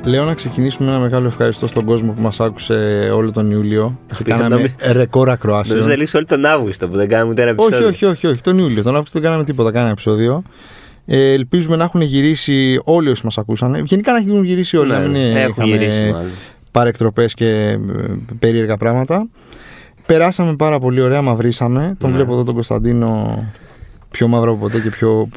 [0.00, 3.98] Λοιπόν, λέω να ξεκινήσουμε ένα μεγάλο ευχαριστώ στον κόσμο που μας άκουσε όλο τον Ιούλιο.
[4.24, 5.74] Κάναμε ρεκόρ ακροάσεων.
[5.78, 7.78] Νομίζω να λήξει όλο τον Αύγουστο που δεν κάναμε ούτε ένα επεισόδιο.
[7.78, 8.82] Όχι, όχι, όχι, όχι, τον Ιούλιο.
[8.82, 10.42] Τον Αύγουστο δεν κάναμε τίποτα, κάναμε επεισόδιο.
[11.06, 13.74] Ε, ελπίζουμε να έχουν γυρίσει όλοι όσοι μας ακούσαν.
[13.84, 14.90] Γενικά να έχουν γυρίσει όλοι.
[14.90, 16.30] Ναι, να μην έχουν γυρίσει μάλλον.
[16.70, 17.78] παρεκτροπές και ε,
[18.38, 19.28] περίεργα πράγματα.
[20.06, 21.94] Περάσαμε πάρα πολύ ωραία, μαυρίσαμε.
[21.98, 22.16] Τον Ναι.
[22.16, 23.44] βλέπω εδώ τον Κωνσταντίνο
[24.10, 25.28] πιο μαύρο από ποτέ και πιο Όχι,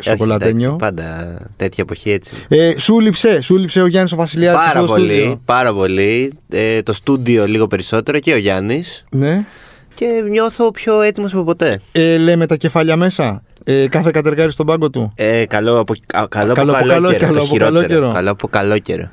[0.00, 0.62] σοκολατένιο.
[0.62, 2.32] εντάξει, Πάντα τέτοια εποχή έτσι.
[2.48, 4.64] Ε, σου λείψε, σου λείψε ο Γιάννης ο Βασιλιάδης.
[4.66, 6.32] Πάρα πολύ, πάρα πολύ.
[6.48, 9.04] Ε, το στούντιο λίγο περισσότερο και ο Γιάννης.
[9.10, 9.44] Ναι.
[9.94, 11.80] Και νιώθω πιο έτοιμος από ποτέ.
[11.92, 13.42] Ε, λέμε τα κεφάλια μέσα.
[13.64, 15.12] Ε, κάθε κατεργάρι στον πάγκο του.
[15.14, 17.20] Ε, καλό από, α, καλό Καλό από από καλό, καλό- καιρό.
[17.26, 17.74] καλό το από χειρότερο.
[17.80, 18.12] καλό καιρό.
[18.12, 19.10] Καλό από καλό καιρό.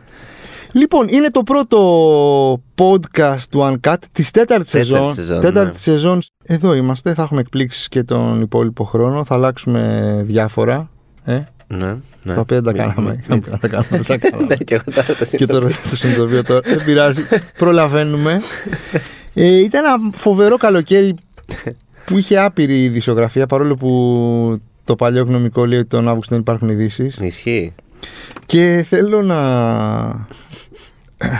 [0.72, 1.80] Λοιπόν, είναι το πρώτο
[2.76, 5.14] podcast του Uncut της τέταρτη σεζόν.
[5.14, 5.78] σεζόν, τέταρτη ναι.
[5.80, 6.22] σεζόν.
[6.44, 7.14] Εδώ είμαστε.
[7.14, 9.24] Θα έχουμε εκπλήξεις και τον υπόλοιπο χρόνο.
[9.24, 10.90] Θα αλλάξουμε διάφορα.
[11.24, 12.34] Ε, Ναι, ναι.
[12.34, 13.24] τα οποία δεν τα Μην- κάναμε.
[13.28, 13.88] μην- Δεν τα κάναμε.
[13.90, 14.46] δεν τα κάναμε.
[14.48, 16.60] Ναι, και εγώ τώρα το και τώρα το συνειδητοποιώ τώρα.
[16.64, 17.22] Δεν πειράζει.
[17.58, 18.42] Προλαβαίνουμε.
[19.34, 21.16] Ε, ήταν ένα φοβερό καλοκαίρι
[22.06, 26.70] που είχε άπειρη ειδησιογραφία παρόλο που το παλιό γνωμικό λέει ότι τον Αύγουστο δεν υπάρχουν
[26.70, 27.18] ειδήσεις.
[27.18, 27.74] Ισχύει.
[28.46, 30.28] Και θέλω να.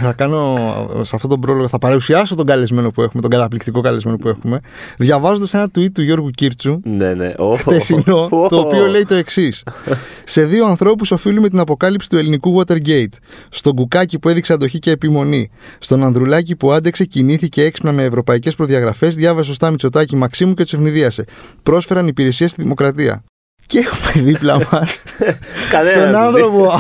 [0.02, 0.56] Θα κάνω
[1.02, 4.60] σε αυτόν τον πρόλογο, θα παρουσιάσω τον καλεσμένο που έχουμε, τον καταπληκτικό καλεσμένο που έχουμε,
[4.98, 7.34] διαβάζοντας ένα tweet του Γιώργου Κίρτσου, Ναι, ναι.
[7.38, 9.64] Ω, χτεσινό, ω, το οποίο λέει το εξής.
[10.24, 13.14] Σε δύο ανθρώπους οφείλουμε την αποκάλυψη του ελληνικού Watergate.
[13.50, 15.50] Στον Κουκάκι που έδειξε αντοχή και επιμονή.
[15.80, 20.74] Στον Ανδρουλάκη που άντεξε, κινήθηκε έξυπνα με ευρωπαϊκές προδιαγραφές, διάβασε σωστά Μητσοτάκη Μαξίμου και τους
[20.74, 21.26] ευνηδίασε.
[21.64, 23.24] Πρόσφεραν υπηρεσία στη δημοκρατία.
[23.68, 25.02] Και έχουμε δίπλα μας
[25.72, 26.72] Κανένα τον δεν άνθρωπο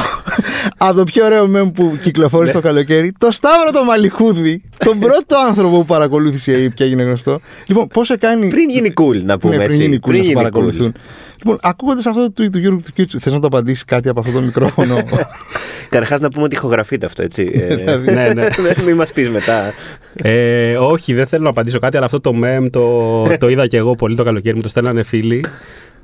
[0.78, 5.38] από το πιο ωραίο μέμ που κυκλοφόρησε το καλοκαίρι, το Σταύρο το Μαλιχούδη, τον πρώτο
[5.48, 7.40] άνθρωπο που παρακολούθησε η ΑΕΠ και έγινε γνωστό.
[7.66, 8.47] Λοιπόν, πώς σε κάνει.
[8.47, 9.78] Πριν γίνει cool, να πούμε Ναι, έτσι.
[9.78, 10.94] πριν γίνει cool να σε γίνει παρακολουθούν.
[11.38, 14.20] Λοιπόν, ακούγοντας αυτό το tweet του Γιώργου του Κίτσου, θες να το απαντήσεις κάτι από
[14.20, 14.96] αυτό το μικρόφωνο;
[15.90, 17.52] Καταρχάς να πούμε ότι ηχογραφείται αυτό, έτσι.
[17.53, 18.14] Ε, Δηλαδή.
[18.14, 18.47] ναι, ναι.
[18.86, 19.74] Μην μας πεις μετά.
[20.22, 23.78] Ε, όχι, δεν θέλω να απαντήσω κάτι, αλλά αυτό το meme το, το είδα και
[23.78, 24.56] εγώ πολύ το καλοκαίρι.
[24.56, 25.46] Μου το στέλνανε φίλοι.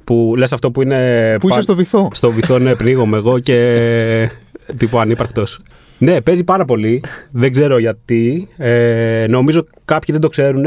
[0.03, 1.35] Που λες αυτό που είναι.
[1.39, 2.07] που είσαι πα- στο βυθό.
[2.13, 4.29] Στο βυθό, ναι, πνίγομαι εγώ και.
[4.77, 5.59] τύπου ανύπαρκτος.
[5.97, 7.03] Ναι, παίζει πάρα πολύ.
[7.31, 8.47] Δεν ξέρω γιατί.
[8.57, 10.65] Ε, νομίζω κάποιοι δεν το ξέρουν.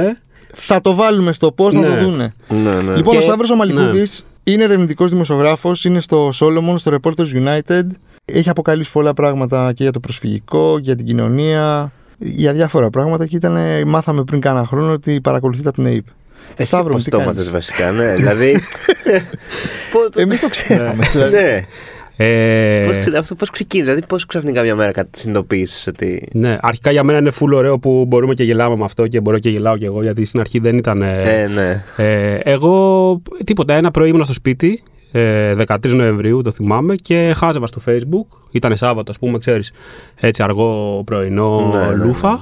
[0.54, 1.86] Θα το βάλουμε στο πώ να Ναι.
[1.86, 2.34] το δούνε.
[2.48, 2.96] Ναι, ναι.
[2.96, 4.06] Λοιπόν, Και- ο Σταύρος ο Μαλιχούδη
[4.44, 7.82] είναι ερευνητικός δημοσιογράφος, είναι στο Solomon, στο Reporters United.
[8.25, 13.26] Έχει αποκαλύψει πολλά πράγματα και για το προσφυγικό, για την κοινωνία, για διάφορα πράγματα.
[13.26, 13.56] Και ήταν,
[13.88, 16.04] μάθαμε πριν κάνα χρόνο ότι παρακολουθείτε από την ΑΕΠ.
[16.56, 18.14] Εσύ Σταύρος, πώς τι το κάνεις; έμαθες βασικά, ναι.
[18.14, 18.60] Δηλαδή.
[19.92, 21.04] Πο- Εμείς το ξέραμε.
[21.12, 21.36] δηλαδή.
[21.36, 21.64] Ναι.
[22.18, 26.28] Ε, Πώς ξε- Αυτό πώς ξεκίνησε, δηλαδή πώς ξαφνικά μια μέρα κάτι συνειδητοποίησες ότι.
[26.32, 29.38] ναι, αρχικά για μένα είναι full ωραίο που μπορούμε και γελάμε με αυτό και μπορώ
[29.38, 31.02] και γελάω κι εγώ γιατί στην αρχή δεν ήταν.
[31.02, 31.82] ε, Ε, ναι.
[31.96, 34.82] Ε, εγώ τίποτα, ένα πρωί ήμουν στο σπίτι,
[35.12, 39.72] ε, 13 Νοεμβρίου το θυμάμαι και χάζευα στο facebook, ήταν Σάββατο ας πούμε, ξέρεις,
[40.20, 42.38] έτσι αργό πρωινό Ναι, ναι, λούφα ναι.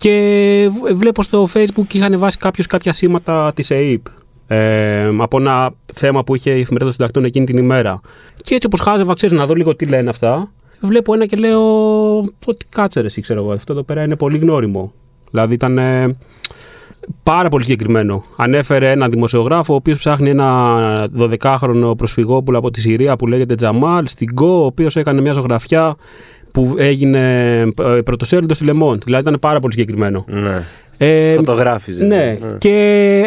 [0.00, 4.06] Και β- βλέπω στο facebook είχαν βάσει κάποιος κάποια σήματα της ΕΕΠ
[4.46, 8.00] ε, από ένα θέμα που είχε η εφημερίδα των συντακτών εκείνη την ημέρα.
[8.42, 10.50] Και έτσι όπως χάζευα, ξέρεις, να δω λίγο τι λένε αυτά,
[10.80, 11.60] βλέπω ένα και λέω
[12.46, 14.92] ότι κάτσε ρε εσύ, ξέρω εγώ, αυτό εδώ πέρα είναι πολύ γνώριμο.
[15.30, 16.16] Δηλαδή ήταν ε,
[17.22, 18.24] πάρα πολύ συγκεκριμένο.
[18.36, 24.06] Ανέφερε έναν δημοσιογράφο ο οποίος ψάχνει ένα 12χρονο προσφυγόπουλο από τη Συρία που λέγεται Τζαμάλ
[24.06, 25.96] στην Go, ο οποίος έκανε μια ζωγραφιά
[26.52, 29.02] που έγινε ε, πρωτοσέλιδος στη Λεμόντ.
[29.04, 30.24] Δηλαδή ήταν πάρα πολύ συγκεκριμένο.
[30.28, 30.64] ναι.
[31.02, 32.04] Ε, Φωτογράφιζε.
[32.04, 32.38] ναι.
[32.58, 32.70] Και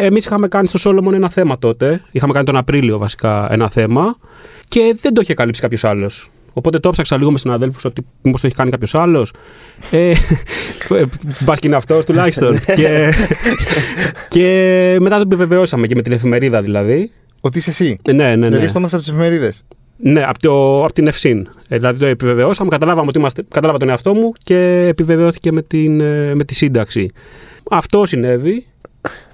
[0.00, 2.00] εμείς είχαμε κάνει στο Solomon ένα θέμα τότε.
[2.10, 4.16] Είχαμε κάνει τον Απρίλιο βασικά ένα θέμα.
[4.68, 6.30] Και δεν το είχε καλύψει κάποιος άλλος.
[6.52, 9.32] Οπότε το έψαξα λίγο με συναδέλφους ότι μήπως το έχει κάνει κάποιος άλλος.
[9.90, 10.12] Ε,
[11.44, 12.58] Μπας και είναι αυτός τουλάχιστον.
[12.74, 13.12] και,
[14.28, 17.10] και μετά το επιβεβαιώσαμε και με την εφημερίδα δηλαδή.
[17.40, 17.98] Ότι είσαι εσύ.
[18.02, 18.46] Ε, Ναι, ναι, ναι.
[18.48, 19.52] Δηλαδή, στο έμαθα από τι εφημερίδε.
[19.96, 21.48] Ναι, από, το, από την Ευσύν.
[21.68, 26.00] Ε, δηλαδή το επιβεβαιώσαμε, καταλάβαμε ότι είμαστε, κατάλαβα τον εαυτό μου και επιβεβαιώθηκε με, την,
[26.00, 27.10] ε, με τη σύνταξη.
[27.70, 28.66] Αυτό συνέβη.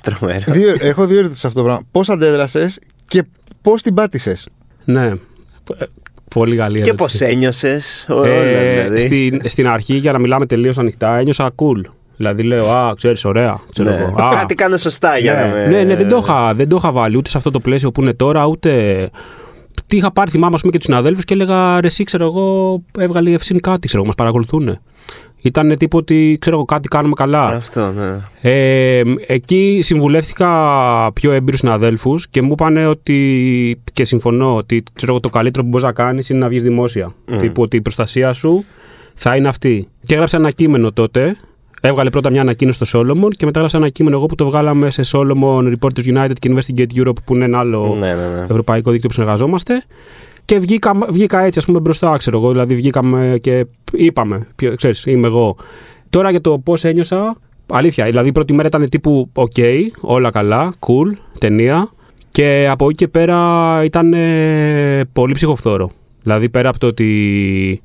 [0.01, 0.45] Τρομερό.
[0.47, 1.83] Δύο, έχω δύο ερωτήσεις σε αυτό το πράγμα.
[1.91, 3.23] Πώς αντέδρασες και
[3.63, 4.49] πώς την πάτησες;
[4.85, 5.07] Ναι.
[5.07, 5.85] Ε,
[6.35, 7.37] Πολύ καλή Και πώς ερώτηση.
[7.37, 7.81] ένιωσε.
[8.25, 11.81] Ε, δηλαδή; στην, στην αρχή, για να μιλάμε τελείως ανοιχτά, ένιωσα cool.
[12.17, 13.61] Δηλαδή λέω, Α, ξέρεις, ωραία.
[13.73, 13.97] Ξέρω Ναι.
[13.97, 14.23] εγώ.
[14.23, 15.41] Α, Κάτι κάνω σωστά για Ναι.
[15.41, 15.67] να με.
[15.67, 18.01] ναι, ναι, δεν το, είχα, δεν το είχα βάλει ούτε σε αυτό το πλαίσιο που
[18.03, 19.11] είναι τώρα, ούτε.
[19.91, 22.83] Τι είχα πάρει, θυμάμαι, ας πούμε, και τους συναδέλφους και έλεγα ρε, εσύ, ξέρω εγώ,
[22.99, 24.79] έβγαλε η Ευσύν κάτι, ξέρω εγώ, μας παρακολουθούν.
[25.43, 27.45] Ήταν τύπο ότι, ξέρω εγώ, κάτι κάνουμε καλά.
[27.45, 28.21] Αυτό, ναι.
[28.41, 30.49] Ε, εκεί συμβουλεύτηκα
[31.13, 33.83] πιο έμπειρους συναδέλφους και μου είπαν ότι.
[33.93, 37.15] και συμφωνώ ότι ξέρω, εγώ, το καλύτερο που μπορείς να κάνεις είναι να βγεις δημόσια.
[37.27, 37.39] Μμ.
[37.39, 38.65] Τύπου ότι η προστασία σου
[39.15, 39.89] θα είναι αυτή.
[40.03, 41.37] Και έγραψα ένα κείμενο τότε.
[41.81, 44.91] Έβγαλε πρώτα μια ανακοίνωση στο Solomon και μετά έγραψα ένα κείμενο εγώ που το βγάλαμε
[44.91, 48.41] σε Solomon, Reporters United και Investigate Europe που είναι ένα άλλο Ναι, ναι, ναι.
[48.49, 49.83] ευρωπαϊκό δίκτυο που συνεργαζόμαστε.
[50.45, 52.51] Και βγήκα, βγήκα έτσι, ας πούμε, μπροστά, ξέρω εγώ.
[52.51, 55.57] Δηλαδή, βγήκαμε και είπαμε, ποιο- ξέρεις, είμαι εγώ.
[56.11, 57.37] Τώρα για το πώς ένιωσα,
[57.67, 58.05] αλήθεια.
[58.05, 59.61] Δηλαδή, η πρώτη μέρα ήταν τύπου, OK,
[60.01, 61.91] όλα καλά, cool, ταινία.
[62.31, 65.91] Και από εκεί και πέρα ήταν ε, πολύ ψυχοφθόρο.
[66.23, 67.81] Δηλαδή, πέρα από το ότι.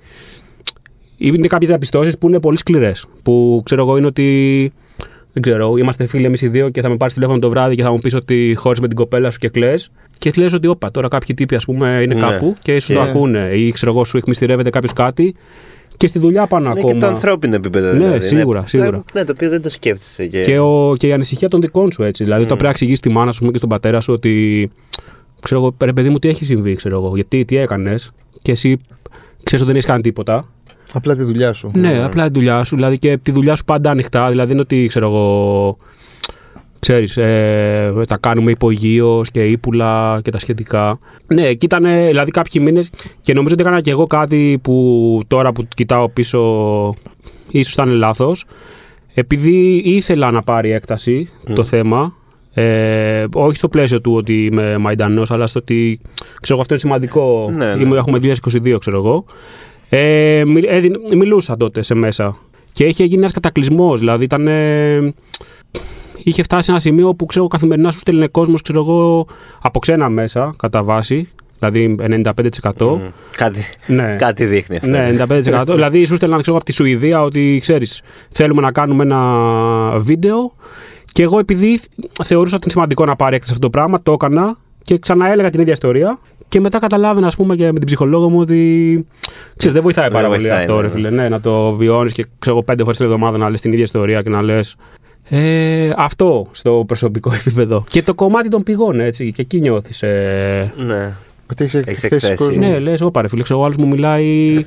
[1.17, 3.05] Είναι κάποιες διαπιστώσεις που είναι πολύ σκληρές.
[3.23, 4.71] Που ξέρω εγώ είναι ότι.
[5.33, 7.83] Δεν ξέρω, είμαστε φίλοι εμείς οι δύο και θα με πάρεις τηλέφωνο το βράδυ και
[7.83, 9.73] θα μου πεις ότι χώρισες με την κοπέλα σου και κλε.
[10.17, 12.19] Και λες ότι, όπα, τώρα κάποιοι τύποι, ας πούμε, είναι Ναι.
[12.19, 13.09] κάπου και ίσω το Ναι.
[13.09, 13.49] ακούνε.
[13.53, 15.35] Ή ξέρω εγώ, σου εκμυστηρεύεται κάποιος κάτι
[15.97, 16.93] και στη δουλειά πάνω Ναι, ακόμα.
[16.93, 17.87] και το ανθρώπινο επίπεδο.
[17.91, 19.03] Ναι, δηλαδή, σίγουρα, σίγουρα.
[19.13, 20.25] Ναι, το οποίο δεν το σκέφτεσαι.
[20.25, 20.41] Και...
[20.41, 22.23] Και, ο, και η ανησυχία των δικών σου έτσι.
[22.23, 24.69] Δηλαδή, όταν πρέπει να εξηγήσει τη μάνα σου πούμε, και στον πατέρα σου ότι.
[25.41, 27.15] Ξέρω εγώ, ρε παιδί μου, τι έχει συμβεί, ξέρω εγώ.
[27.15, 28.11] Γιατί, τι έκανες.
[28.41, 28.77] Και εσύ
[29.43, 30.47] ξέρεις ότι δεν έχεις κάνει τίποτα.
[30.95, 31.71] Απλά τη δουλειά σου.
[31.73, 32.75] Ναι, απλά τη δουλειά σου.
[32.75, 34.29] Δηλαδή και τη δουλειά σου πάντα ανοιχτά.
[34.29, 35.77] Δηλαδή είναι ότι ξέρω εγώ.
[36.79, 40.99] Ξέρεις, ε, τα κάνουμε υπογείως και ύπουλα και τα σχετικά.
[41.27, 42.89] Ναι, εκεί ήταν δηλαδή κάποιοι μήνες
[43.21, 46.39] και νομίζω ότι έκανα και εγώ κάτι που τώρα που κοιτάω πίσω
[47.49, 48.45] ίσως ήταν λάθος.
[49.13, 52.13] Επειδή ήθελα να πάρει έκταση το θέμα,
[52.53, 55.99] ε, όχι στο πλαίσιο του ότι είμαι μαϊντανός, αλλά στο ότι
[56.41, 57.47] ξέρω εγώ αυτό είναι σημαντικό.
[57.51, 57.81] Ναι, ναι.
[57.81, 59.25] Είμαι- έχουμε 2022 ξέρω εγώ.
[59.89, 62.37] Ε, μι- έδιν- μιλούσα τότε σε μέσα.
[62.71, 63.99] Και είχε γίνει ένας κατακλυσμός.
[63.99, 64.47] Δηλαδή ήταν.
[64.47, 65.13] ε,
[66.23, 69.27] είχε φτάσει σε ένα σημείο που ξέρω καθημερινά σου στέλνει κόσμος, ξέρω εγώ,
[69.61, 71.29] από ξένα μέσα κατά βάση.
[71.59, 72.95] Δηλαδή 95%.
[72.97, 73.07] Μμ.
[73.35, 74.15] Κάτι, Ναι.
[74.19, 74.89] κάτι δείχνει αυτό.
[74.89, 75.63] Ναι, 95%.
[75.75, 80.53] δηλαδή, σου στέλναν ξέρω, από τη Σουηδία ότι ξέρεις, θέλουμε να κάνουμε ένα βίντεο.
[81.11, 81.79] Και εγώ, επειδή
[82.23, 85.59] θεωρούσα ότι είναι σημαντικό να πάρει έκταση αυτό το πράγμα, το έκανα και ξαναέλεγα την
[85.59, 86.19] ίδια ιστορία.
[86.55, 89.05] Και μετά καταλάβαινα, ας πούμε, και με την ψυχολόγο μου ότι.
[89.57, 90.93] Ξέρεις, δεν βοηθάει πάρα πολύ βοηθάει, αυτό, ναι, ρε ναι.
[90.93, 91.09] φίλε.
[91.09, 94.21] Ναι, να το βιώνεις και ξέρω, πέντε φορές την εβδομάδα να λες την ίδια ιστορία
[94.21, 94.75] και να λες.
[95.29, 97.83] Ε, αυτό στο προσωπικό επίπεδο.
[97.89, 99.31] Και το κομμάτι των πηγών, έτσι.
[99.31, 100.01] Και εκεί νιώθεις.
[100.03, 101.15] Ε, Ναι.
[101.51, 102.35] Ότι έχεις Έχεις εκθέσει εκθέσει.
[102.35, 102.67] κόσμο.
[102.67, 104.65] ναι, λες, όπα ρε φίλε, ξέρω, ο άλλος μου μιλάει.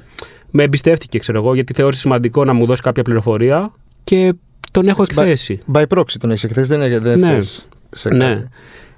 [0.50, 3.73] Με εμπιστεύτηκε, ξέρω εγώ, γιατί θεώρησε σημαντικό να μου δώσει κάποια πληροφορία
[4.05, 4.32] και
[4.70, 5.58] τον έχω Έτσι, εκθέσει.
[5.73, 7.31] By proxy τον έχεις εκθέσει, δεν, είναι- δεν Ναι.
[7.31, 8.25] φταίς σε Ναι.
[8.29, 8.44] κάτι.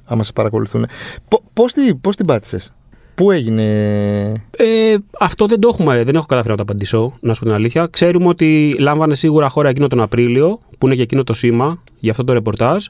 [0.04, 0.86] Άμα σε παρακολουθούν.
[1.52, 2.72] Πώς πώς την πάτησες,
[3.20, 3.62] Πού έγινε;
[4.50, 7.54] Ε, αυτό δεν το έχουμε, δεν έχω καταφέρει να το απαντήσω, να σου πω την
[7.54, 7.86] αλήθεια.
[7.86, 12.10] Ξέρουμε ότι λάμβανε σίγουρα χώρα εκείνο τον Απρίλιο, που είναι και εκείνο το σήμα για
[12.10, 12.86] αυτό το ρεπορτάζ.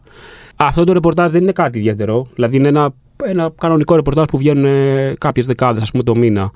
[0.57, 2.27] Αυτό το ρεπορτάζ δεν είναι κάτι ιδιαίτερο.
[2.35, 2.93] Δηλαδή είναι ένα,
[3.25, 4.67] ένα κανονικό ρεπορτάζ που βγαίνουν
[5.19, 6.51] κάποιες δεκάδες, ας πούμε, το μήνα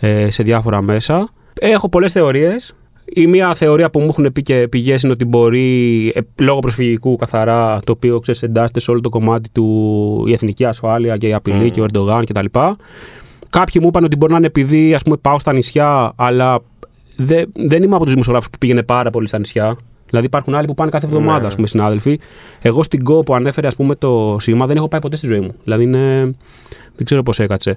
[0.00, 1.28] ε, σε διάφορα μέσα.
[1.60, 2.74] Έχω πολλές θεωρίες.
[3.12, 7.16] Η μία θεωρία που μου έχουν πει και πηγές είναι ότι μπορεί ε, λόγω προσφυγικού
[7.16, 11.32] καθαρά, το οποίο ξέρεις, εντάσσεται σε όλο το κομμάτι του η εθνική ασφάλεια και η
[11.34, 11.70] απειλή Μμμ.
[11.70, 12.44] και ο Ερντογάν κτλ.
[13.50, 16.60] Κάποιοι μου είπαν ότι μπορεί να είναι επειδή ας πούμε, πάω στα νησιά, αλλά
[17.16, 19.76] δεν, δεν είμαι από τους δημοσιογράφους που πήγαινε πάρα πολύ στα νησιά.
[20.08, 21.46] Δηλαδή υπάρχουν άλλοι που πάνε κάθε εβδομάδα, Ναι.
[21.46, 22.18] ας πούμε, συνάδελφοι.
[22.60, 25.40] Εγώ στην ΚΟ που ανέφερε ας πούμε, το σήμα δεν έχω πάει ποτέ στη ζωή
[25.40, 25.54] μου.
[25.64, 26.34] Δηλαδή είναι...
[26.96, 27.76] δεν ξέρω πώς έκατσε.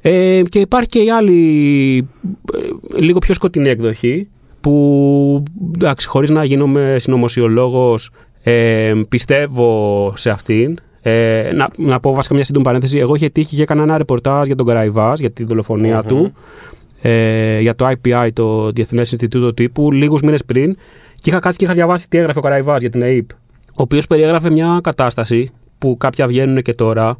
[0.00, 2.08] Ε, και υπάρχει και η άλλη
[2.54, 4.28] ε, λίγο πιο σκοτεινή εκδοχή
[4.64, 5.42] που
[5.74, 8.10] εντάξει, χωρίς να γίνομαι συνωμοσιολόγος
[8.42, 10.78] ε, πιστεύω σε αυτήν.
[11.02, 12.98] Ε, να, να πω βασικά μια σύντομη παρένθεση.
[12.98, 16.08] Εγώ είχε τύχει και έκανα ένα ρεπορτάζ για τον Καραϊβάς, για τη δολοφονία Μμμ.
[16.08, 16.32] του,
[17.02, 20.76] ε, για το IPI, το Διεθνές Ινστιτούτο Τύπου, λίγους μήνες πριν.
[21.14, 23.30] Και είχα κάτσει και είχα διαβάσει τι έγραφε ο Καραϊβάς για την ΑΕΠ.
[23.66, 27.16] Ο οποίος περιέγραφε μια κατάσταση που κάποια βγαίνουν και τώρα,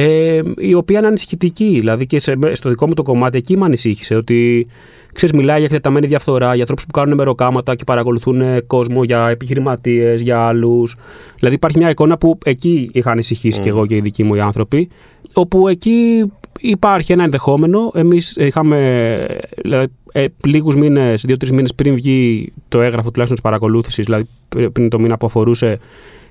[0.00, 1.76] ε, η οποία είναι ανησυχητική.
[1.78, 4.66] Δηλαδή και σε, στο δικό μου το κομμάτι εκεί με ανησύχησε ότι
[5.12, 9.28] ξέρεις, μιλάει για εκτεταμένη διαφθορά, για ανθρώπους που κάνουν μεροκάματα και παρακολουθούν ε, κόσμο, για
[9.28, 10.96] επιχειρηματίες, για άλλους.
[11.38, 13.62] Δηλαδή υπάρχει μια εικόνα που εκεί είχα ανησυχήσει Mm.
[13.62, 14.88] και εγώ και οι δικοί μου οι άνθρωποι,
[15.32, 16.24] όπου εκεί
[16.60, 17.90] υπάρχει ένα ενδεχόμενο.
[17.94, 19.26] Εμείς είχαμε
[19.62, 24.28] δηλαδή, ε, λίγους μήνες, δύο-τρεις μήνες πριν βγει το έγγραφο τουλάχιστον της παρακολούθησης, δηλαδή
[24.72, 25.78] πριν το μήνα που αφορούσε,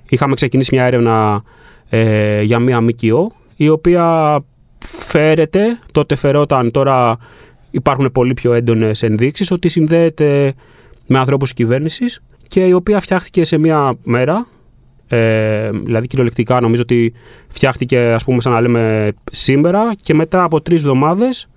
[0.09, 1.43] είχαμε ξεκινήσει μια έρευνα
[1.89, 4.39] ε, για μία ΜΚΟ, η οποία
[4.85, 7.17] φέρεται, τότε φερόταν, τώρα
[7.71, 10.53] υπάρχουν πολύ πιο έντονες ενδείξεις ότι συνδέεται
[11.07, 14.47] με ανθρώπους της κυβέρνησης και η οποία φτιάχτηκε σε μία μέρα,
[15.07, 17.13] ε, δηλαδή κυριολεκτικά νομίζω ότι
[17.47, 21.49] φτιάχτηκε ας πούμε σαν να λέμε σήμερα και μετά από τρεις εβδομάδες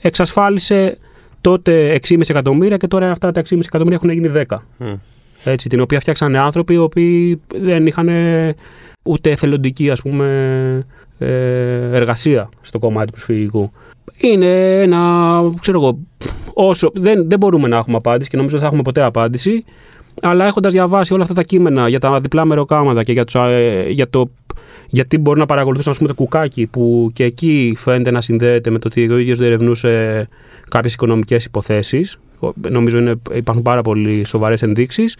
[0.00, 0.98] εξασφάλισε
[1.40, 4.56] τότε 6,5 εκατομμύρια και τώρα αυτά τα 6,5 εκατομμύρια έχουν γίνει 10.
[4.76, 4.94] Μμ.
[5.44, 8.08] Έτσι, την οποία φτιάξανε άνθρωποι οι οποίοι δεν είχαν
[9.02, 10.26] ούτε εθελοντική ας πούμε
[10.90, 13.72] ε, εργασία στο κομμάτι του προσφυγικού.
[14.20, 15.98] Είναι ένα, ξέρω εγώ,
[16.54, 19.64] όσο, δεν, δεν μπορούμε να έχουμε απάντηση και νομίζω δεν θα έχουμε ποτέ απάντηση,
[20.22, 23.86] αλλά έχοντας διαβάσει όλα αυτά τα κείμενα για τα διπλά μεροκάματα και για, τους, ε,
[23.88, 24.30] για το
[24.90, 28.78] γιατί μπορεί να παρακολουθήσουν ας πούμε, το κουκάκι που και εκεί φαίνεται να συνδέεται με
[28.78, 30.28] το ότι ο ίδιος διερευνούσε
[30.68, 32.18] κάποιες οικονομικές υποθέσεις.
[32.70, 35.16] Νομίζω είναι, υπάρχουν πάρα πολύ σοβαρές ενδείξεις.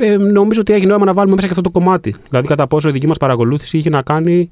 [0.00, 2.14] Ε, νομίζω ότι έχει νόημα να βάλουμε μέσα και αυτό το κομμάτι.
[2.28, 4.50] Δηλαδή, κατά πόσο η δική μας παρακολούθηση είχε να κάνει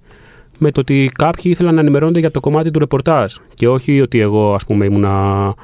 [0.63, 3.35] με το ότι κάποιοι ήθελαν να ενημερώνονται για το κομμάτι του ρεπορτάζ.
[3.55, 5.55] Και όχι ότι εγώ, ας πούμε, ήμουνα.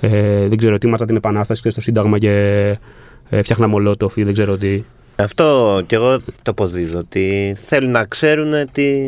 [0.00, 2.30] Ε, δεν ξέρω, ετοίμασα την Επανάσταση και στο Σύνταγμα και
[3.28, 4.82] ε, φτιάχνα μολότοφ ή δεν ξέρω τι.
[5.16, 6.98] Αυτό και εγώ το αποδίδω.
[6.98, 8.98] Ότι θέλουν να ξέρουν τι,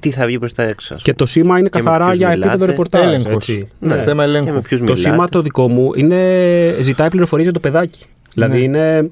[0.00, 0.94] τι θα βγει προς τα έξω.
[0.94, 2.48] ας Και το σήμα είναι Και με καθαρά ποιους για μιλάτε.
[2.48, 3.02] επίπεδο ρεπορτάζ.
[3.04, 3.34] Έλεγχος.
[3.34, 3.68] έτσι.
[3.78, 4.02] Ναι, Ναι.
[4.02, 4.24] θέμα πούμε.
[4.24, 4.52] Και ελέγχου.
[4.54, 5.00] με ποιους Το μιλάτε.
[5.10, 8.04] σήμα το δικό μου είναι, ζητάει πληροφορίες για το παιδάκι.
[8.34, 8.64] Δηλαδή Ναι.
[8.64, 9.10] είναι,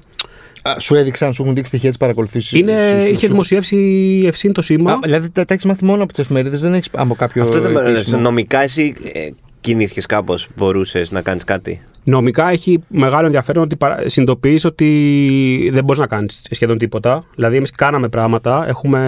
[0.69, 2.59] Α, Σου έδειξαν, σου έχουν δείξει στοιχεία της παρακολουθήσης.
[2.59, 4.99] είναι, είχε δημοσιεύσει η Ευσύν το σήμα.
[5.03, 7.43] Δηλαδή τα, τα έχεις μάθει μόνο από τις εφημερίδες, δεν έχεις από κάποιο.
[7.43, 8.21] Αυτό δεν μπορεί επίσημο.
[8.21, 9.29] Νομικά εσύ ε,
[9.61, 16.01] κινήθηκες κάπως, μπορούσες να κάνεις κάτι; Νομικά έχει μεγάλο ενδιαφέρον ότι συνειδητοποιείς ότι δεν μπορείς
[16.01, 17.25] να κάνεις σχεδόν τίποτα.
[17.35, 18.65] Δηλαδή, εμείς κάναμε πράγματα.
[18.67, 18.99] Έχουμε,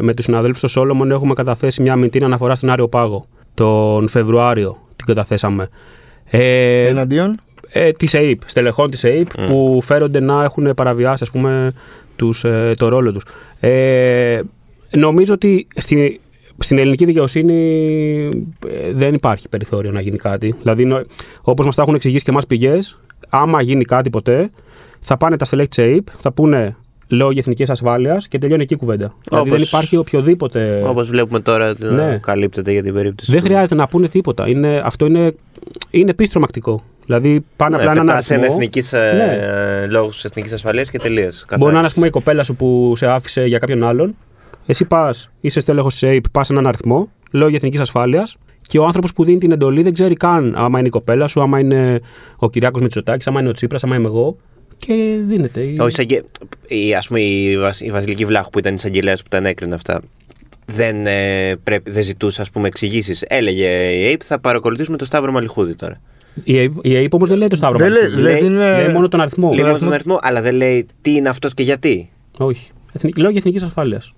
[0.00, 3.26] με τους συναδέλφους στο Σόλομον έχουμε καταθέσει μια αμυντή αναφορά στον Άριο Πάγο.
[3.54, 5.68] Τον Φεβρουάριο την καταθέσαμε.
[6.24, 7.40] Ε, Εναντίον;
[7.72, 11.72] Ε, της ΕΕΠ, στελεχών της ΕΕΠ που φέρονται να έχουν παραβιάσει ας πούμε,
[12.16, 13.22] τους, ε, το ρόλο τους.
[13.60, 14.40] Ε,
[14.96, 16.18] νομίζω ότι στην,
[16.58, 17.54] στην ελληνική δικαιοσύνη
[18.68, 20.54] ε, δεν υπάρχει περιθώριο να γίνει κάτι.
[20.62, 21.02] Δηλαδή, νο-
[21.42, 22.98] όπως μας τα έχουν εξηγήσει και εμάς πηγές,
[23.28, 24.50] άμα γίνει κάτι ποτέ,
[25.00, 26.76] θα πάνε τα στελέχη της ΕΕΠ, θα πούνε
[27.08, 29.14] λόγω εθνικής ασφάλειας και τελειώνει εκεί η κουβέντα.
[29.28, 30.82] Δηλαδή Όπως- δεν υπάρχει οποιοδήποτε.
[30.86, 31.90] Όπως βλέπουμε τώρα ότι Ναι.
[31.90, 33.30] να καλύπτεται για την περίπτωση.
[33.30, 34.48] Δεν του- χρειάζεται να πούνε τίποτα.
[34.48, 35.34] Είναι, αυτό είναι,
[35.90, 36.84] είναι επίσης τρομακτικό.
[37.10, 38.56] Δηλαδή πάνε Ναι, απλά έναν πετάς ένα αριθμό.
[38.58, 38.98] εθνικής, Ναι.
[39.82, 41.44] ε, λόγους εθνικής ασφαλείας και τελείως.
[41.58, 44.16] Μπορεί να είναι ας πούμε, η κοπέλα σου που σε άφησε για κάποιον άλλον.
[44.66, 48.36] Εσύ πας, είσαι στέλεχος τη ΑΕΠ, πας έναν αριθμό λόγω εθνικής ασφάλειας
[48.66, 51.42] και ο άνθρωπος που δίνει την εντολή δεν ξέρει καν άμα είναι η κοπέλα σου,
[51.42, 52.00] άμα είναι
[52.36, 54.36] ο Κυριάκος Μητσοτάκης, άμα είναι ο Τσίπρας, άμα είμαι εγώ.
[54.76, 54.94] Και
[55.26, 55.60] δίνεται.
[55.60, 56.20] η- Ο εισαγγε...
[56.66, 60.00] η, ας πούμε, η, Βασ- η Βασιλική Βλάχου που ήταν εισαγγελέας που τα ανέκρινε αυτά.
[60.66, 63.24] Δεν, ε, πρέπει, δεν ζητούσε ας πούμε εξηγήσεις.
[63.28, 63.66] Έλεγε
[63.98, 66.00] η ΑΕΠ θα παρακολουθήσουμε το Σταύρο Μαλιχούδη τώρα.
[66.44, 67.78] Η ΑΕΠ, η ΑΕΠ όμως δεν λέει το Σταύρο.
[67.78, 68.22] Δεν λέει- Μαρκίδη.
[68.22, 69.48] λέει- είναι- λέει μόνο τον αριθμό.
[69.48, 72.10] Λέει μόνο αριθμό- τον αριθμό, αλλά δεν λέει τι είναι αυτός και γιατί.
[72.36, 72.70] Όχι.
[72.92, 74.12] Εθνική, λόγω εθνικής ασφάλειας.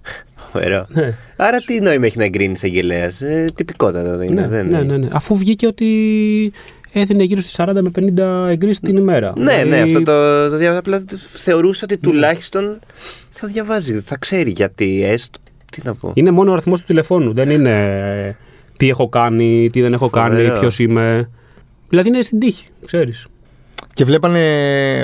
[0.52, 0.86] Ωραίο.
[0.88, 1.14] Ναι.
[1.36, 3.10] Άρα τι νόημα έχει να εγκρίνεις εισαγγελέα.
[3.20, 4.40] Ε, τυπικότατο δεν είναι.
[4.40, 4.66] Ναι, δεν...
[4.66, 5.08] ναι, ναι, ναι.
[5.12, 5.86] Αφού βγήκε ότι
[6.92, 9.32] έδινε γύρω στις 40 με 50 εγκρίσεις την ημέρα.
[9.36, 10.78] Ναι, ναι, Δηλαδή, αυτό το, το διάβασα.
[10.78, 12.78] Απλά θεωρούσα ότι τουλάχιστον
[13.28, 15.38] θα διαβάζει, θα ξέρει γιατί έστω.
[15.72, 16.10] Τι να πω.
[16.14, 17.32] Είναι μόνο ο αριθμός του τηλεφώνου.
[17.32, 17.74] Δεν είναι
[18.26, 18.36] ε,
[18.76, 20.58] τι έχω κάνει, τι δεν έχω κάνει, Φοβερό.
[20.58, 21.30] ποιος είμαι.
[21.92, 23.26] Δηλαδή είναι στην τύχη, ξέρεις.
[23.94, 24.40] Και βλέπανε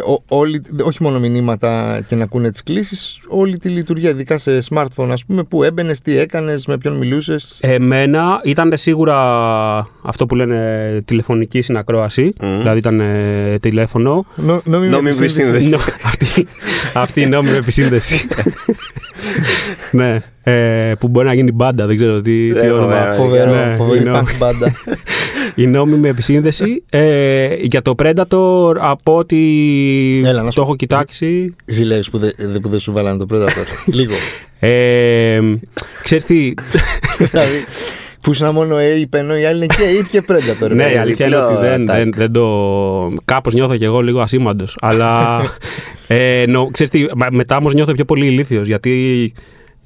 [0.07, 4.59] ο- όλοι, όχι μόνο μηνύματα και να ακούνε τις κλήσεις, όλη τη λειτουργία, ειδικά σε
[4.71, 7.59] smartphone, ας πούμε, που έμπαινες, τι έκανες, με ποιον μιλούσες.
[7.63, 9.17] Εμένα ήταν σίγουρα
[10.03, 12.33] αυτό που λένε τηλεφωνική συνακρόαση.
[12.41, 12.59] Μμμ.
[12.59, 14.27] Δηλαδή ήταν ε, τηλέφωνο.
[14.37, 15.43] Νο, νόμιμη Νόμιμη επισύνδεση.
[15.43, 15.71] σύνδεση.
[15.71, 16.47] Νο- αυτή,
[16.95, 18.27] αυτή η νόμιμη επισύνδεση.
[19.91, 20.19] ναι.
[20.43, 22.95] Ε, που μπορεί να γίνει μπάντα, δεν ξέρω τι, τι Ε, όνομα.
[22.97, 24.73] φοβερό, Φοβερό, Ναι, φοβερή η νόμιμη- punk μπάντα.
[25.59, 26.85] Η νόμιμη επισύνδεση.
[26.91, 29.37] Ε, για το Predator, από ό,τι
[30.25, 30.67] Έλα, να σου το πω.
[30.67, 31.55] έχω κοιτάξει.
[31.65, 33.67] Ζηλεύεις που, δεν- που δεν σου βάλανε το Predator.
[33.99, 34.15] Λίγο.
[34.59, 35.41] Ε,
[36.03, 36.55] ξέρεις τι,
[37.19, 37.65] δηλαδή,
[38.21, 40.69] που ήσουν μόνο Ape, ενώ οι άλλοι είναι και Ape και Predator.
[40.71, 41.01] ναι, η βέβαια.
[41.03, 41.87] αλήθεια είναι διπλό ότι δεν, attack.
[41.95, 43.13] δεν, δεν το.
[43.25, 44.77] Κάπως νιώθω κι εγώ λίγο ασήμαντος.
[44.81, 45.41] αλλά.
[46.11, 48.67] Ε, νο, ξέρεις τι, μα- μετά όμως νιώθω πιο πολύ ηλίθιος.
[48.67, 49.33] Γιατί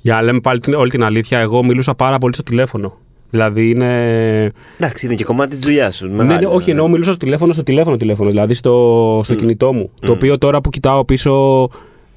[0.00, 2.98] για να λέμε πάλι την- όλη την αλήθεια, εγώ μιλούσα πάρα πολύ στο τηλέφωνο.
[3.32, 4.52] Δηλαδή είναι.
[4.78, 6.06] Εντάξει, είναι και κομμάτι της δουλειάς σου.
[6.06, 8.30] Ναι, ναι, όχι, εννοώ μιλούσα στο τηλέφωνο, στο τηλέφωνο, τηλέφωνο.
[8.30, 9.90] Δηλαδή στο, στο κινητό μου.
[10.00, 11.68] Το οποίο τώρα που κοιτάω πίσω.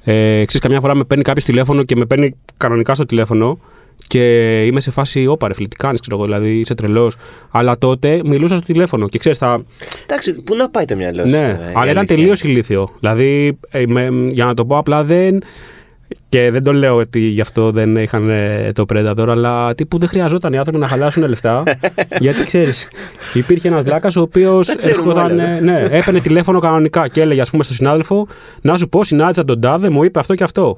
[0.04, 0.14] Ε,
[0.46, 3.60] ξέρεις, καμιά φορά με παίρνει κάποιος τηλέφωνο και με παίρνει κανονικά στο τηλέφωνο
[4.08, 4.22] και
[4.66, 7.16] είμαι σε φάση όπα ρε φίλε, τι κάνεις, ξέρω εγώ, δηλαδή είσαι τρελός.
[7.52, 9.64] Αλλά τότε μιλούσα στο τηλέφωνο και ξέρεις, θα,
[10.04, 11.30] Εντάξει, πού να πάει το μυαλό σου.
[11.30, 12.16] ναι, τώρα, η αλλά ήταν αλήθεια.
[12.16, 12.90] τελείως ηλίθιο.
[13.00, 15.44] Δηλαδή, ε, με- για να το πω απλά, δεν.
[16.30, 20.08] Και δεν το λέω ότι γι' αυτό δεν είχαν ε, το Predator, αλλά τύπου δεν
[20.08, 21.64] χρειαζόταν οι άνθρωποι να χαλάσουν λεφτά.
[22.20, 22.88] γιατί ξέρεις,
[23.34, 25.30] υπήρχε ένας βλάκας ο οποίος ξέρουμε όλα.
[25.62, 28.28] ναι, έπαιρνε τηλέφωνο κανονικά και έλεγε, ας πούμε, στον συνάδελφο,
[28.62, 30.78] να σου πω, συνάντησα τον Τάδε, μου είπε αυτό και αυτό.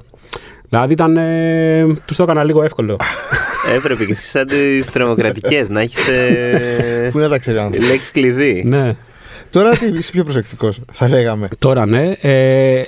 [0.68, 1.16] Δηλαδή ήταν.
[1.16, 2.96] Ε, τους το έκανα λίγο εύκολο.
[3.76, 6.04] Έπρεπε και εσύ σαν τις τρομοκρατικές να έχεις
[7.12, 7.88] Πού να τα ξέρει ο άνθρωπος.
[7.88, 8.62] λέξη κλειδί.
[8.66, 8.96] ναι.
[9.50, 11.48] Τώρα τι, είσαι πιο προσεκτικός, θα λέγαμε.
[11.58, 12.12] Τώρα ναι.
[12.20, 12.82] Ε,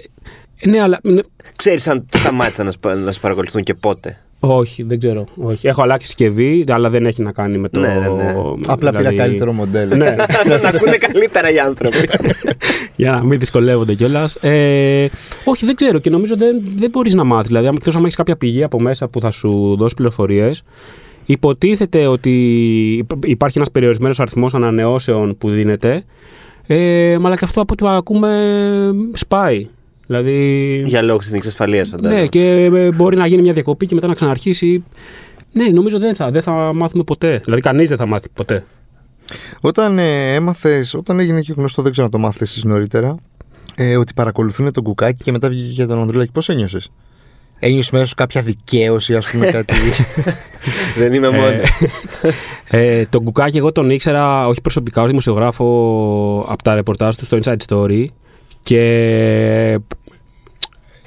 [0.67, 0.99] ναι, αλλά.
[1.03, 1.21] ναι,
[1.57, 5.27] Ξέρεις αν σταμάτησαν να, σπα- να σε παρακολουθούν και πότε; Όχι, δεν ξέρω.
[5.37, 5.67] Όχι.
[5.69, 7.81] Έχω αλλάξει συσκευή, αλλά δεν έχει να κάνει με το.
[7.81, 8.35] Ναι, ναι, ναι.
[8.67, 9.97] Απλά πήρα δηλαδή- καλύτερο μοντέλο.
[9.97, 10.15] Ναι,
[10.63, 11.97] να ακούνε καλύτερα οι άνθρωποι.
[12.97, 14.35] για να μην δυσκολεύονται κιόλας.
[14.35, 15.09] Ε,
[15.45, 17.47] όχι, δεν ξέρω και νομίζω δεν, δεν μπορείς να μάθεις.
[17.49, 20.63] Δηλαδή, αν εκτός αν έχεις κάποια πηγή από μέσα που θα σου δώσει πληροφορίες,
[21.25, 22.31] υποτίθεται ότι
[22.99, 26.03] υπ- υπάρχει ένας περιορισμένος αριθμός ανανεώσεων που δίνεται.
[26.67, 28.31] Ε, αλλά και αυτό από ό,τι ακούμε
[29.13, 29.69] σπάει.
[30.11, 30.83] Δηλαδή.
[30.87, 32.21] Για λόγους εθνική ασφαλεία, φαντάζομαι.
[32.21, 34.85] Ναι, και ε, μπορεί να γίνει μια διακοπή και μετά να ξαναρχίσει.
[35.53, 37.41] Ναι, νομίζω δεν θα, δεν θα μάθουμε ποτέ.
[37.45, 38.65] Δηλαδή, κανείς δεν θα μάθει ποτέ.
[39.61, 43.15] Όταν ε, έμαθες, όταν έγινε και γνωστό, δεν ξέρω να το μάθετε εσείς νωρίτερα,
[43.75, 46.91] ε, ότι παρακολουθούν τον κουκάκι και μετά βγήκε για τον Ανδρουλάκη, πώς ένιωσες;
[47.59, 49.75] Ένιωσες μέσα σου κάποια δικαίωση, ας πούμε, κάτι;
[50.99, 51.71] Δεν είμαι μόνος.
[52.71, 55.67] Ε, τον Κουκάκη εγώ τον ήξερα όχι προσωπικά ως δημοσιογράφο
[56.49, 58.05] από τα ρεπορτάζ του στο Inside Story
[58.63, 59.79] και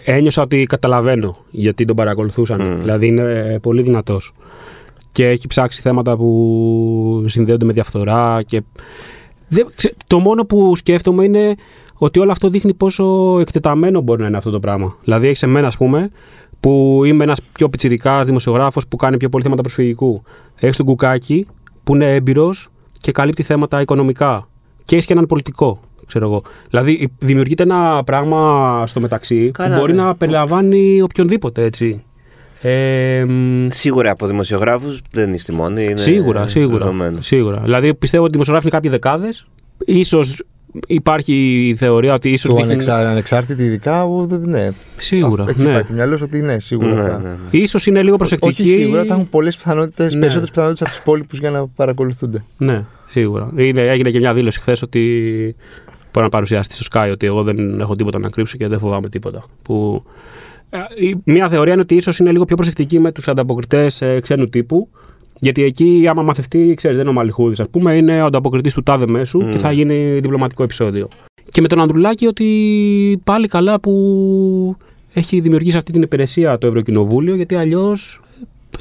[0.04, 2.62] ένιωσα ότι καταλαβαίνω γιατί τον παρακολουθούσαν.
[2.62, 2.80] Μμμ.
[2.80, 4.34] Δηλαδή είναι πολύ δυνατός.
[5.12, 8.62] Και έχει ψάξει θέματα που συνδέονται με διαφθορά και...
[9.48, 11.56] Δεν, ξε- το μόνο που σκέφτομαι είναι
[11.94, 14.98] ότι όλο αυτό δείχνει πόσο εκτεταμένο μπορεί να είναι αυτό το πράγμα.
[15.04, 16.10] Δηλαδή έχεις εμένα, ας πούμε,
[16.60, 20.22] που είμαι ένας πιο πιτσιρικάς δημοσιογράφος που κάνει πιο πολύ θέματα προσφυγικού.
[20.56, 21.48] Έχεις τον Κουκάκη
[21.84, 22.70] που είναι έμπειρος
[23.00, 24.48] και καλύπτει θέματα οικονομικά.
[24.86, 26.42] Και έχεις και έναν πολιτικό, ξέρω εγώ.
[26.70, 30.02] Δηλαδή δημιουργείται ένα πράγμα στο μεταξύ Καλά, που μπορεί ναι.
[30.02, 32.04] να περιλαμβάνει οποιονδήποτε, έτσι.
[32.62, 35.84] Ε, μ, Σίγουρα από δημοσιογράφους δεν είστε μόνοι.
[35.84, 36.78] Είναι Σίγουρα, σίγουρα.
[36.78, 37.22] δεδομένο.
[37.22, 37.60] σίγουρα.
[37.64, 39.46] Δηλαδή πιστεύω ότι οι δημοσιογράφοι είναι κάποιοι δεκάδες.
[39.86, 40.44] Ίσως
[40.88, 42.54] υπάρχει η θεωρία ότι ίσως.
[42.54, 44.04] Του ανεξά, ανεξάρτητη, ειδικά.
[44.06, 44.70] ο, δε- ναι.
[44.98, 45.46] Σίγουρα.
[45.50, 45.74] Εκεί ναι.
[45.74, 46.94] πάει το μυαλό σου ότι ναι, σίγουρα.
[46.94, 47.36] Ναι, θα- ναι, ναι.
[47.60, 48.62] Ίσως είναι λίγο προσεκτικοί.
[48.62, 50.20] Όχι σίγουρα, θα έχουν πολλές πιθανότητες, Ναι.
[50.20, 52.44] περισσότερες πιθανότητες από τους υπόλοιπους για να παρακολουθούνται.
[52.58, 52.84] Ναι,
[53.14, 53.52] σίγουρα.
[53.56, 55.56] Είναι, έγινε και μια δήλωση χθες ότι.
[56.14, 59.10] Μπορεί να παρουσιάσει στο Sky ότι εγώ δεν έχω τίποτα να κρύψω και δεν φοβάμαι
[59.10, 59.44] τίποτα.
[59.62, 60.04] Που...
[60.70, 60.78] ε,
[61.08, 64.90] η- Μια θεωρία είναι ότι ίσως είναι λίγο πιο προσεκτική με τους ανταποκριτές ξένου τύπου.
[65.40, 68.84] Γιατί εκεί, άμα μαθευτεί, ξέρεις, δεν είναι ο Μαλιχούδης, ας πούμε, είναι ο ανταποκριτής του
[68.84, 69.52] τάδε μέσου Mm.
[69.52, 71.08] και θα γίνει διπλωματικό επεισόδιο.
[71.50, 74.76] Και με τον Ανδρουλάκη ότι πάλι καλά που
[75.14, 78.22] έχει δημιουργήσει αυτή την υπηρεσία το Ευρωκοινοβούλιο, γιατί αλλιώς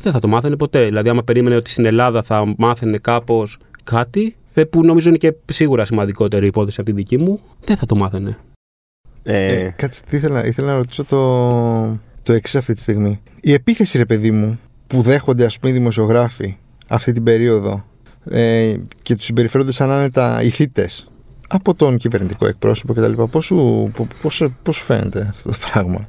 [0.03, 0.85] δεν θα το μάθαινε ποτέ.
[0.85, 5.35] Δηλαδή, άμα περίμενε ότι στην Ελλάδα θα μάθαινε κάπως κάτι, ε, που νομίζω είναι και
[5.53, 8.39] σίγουρα σημαντικότερη υπόθεση από τη δική μου, δεν θα το μάθαινε.
[9.23, 13.21] Ε, Ε, κάτσε, τι ήθελα, ήθελα να ρωτήσω το, το εξής αυτή τη στιγμή.
[13.41, 16.57] Η επίθεση, ρε παιδί μου, που δέχονται ας πούμε οι δημοσιογράφοι
[16.89, 17.85] αυτή την περίοδο
[18.31, 21.11] ε, και τους συμπεριφέρονται σαν άνετα ηθίτες
[21.49, 23.23] από τον κυβερνητικό εκπρόσωπο κτλ.
[23.23, 26.07] Πώς σου, πο- πώς, σε- πώς σου φαίνεται αυτό το πράγμα;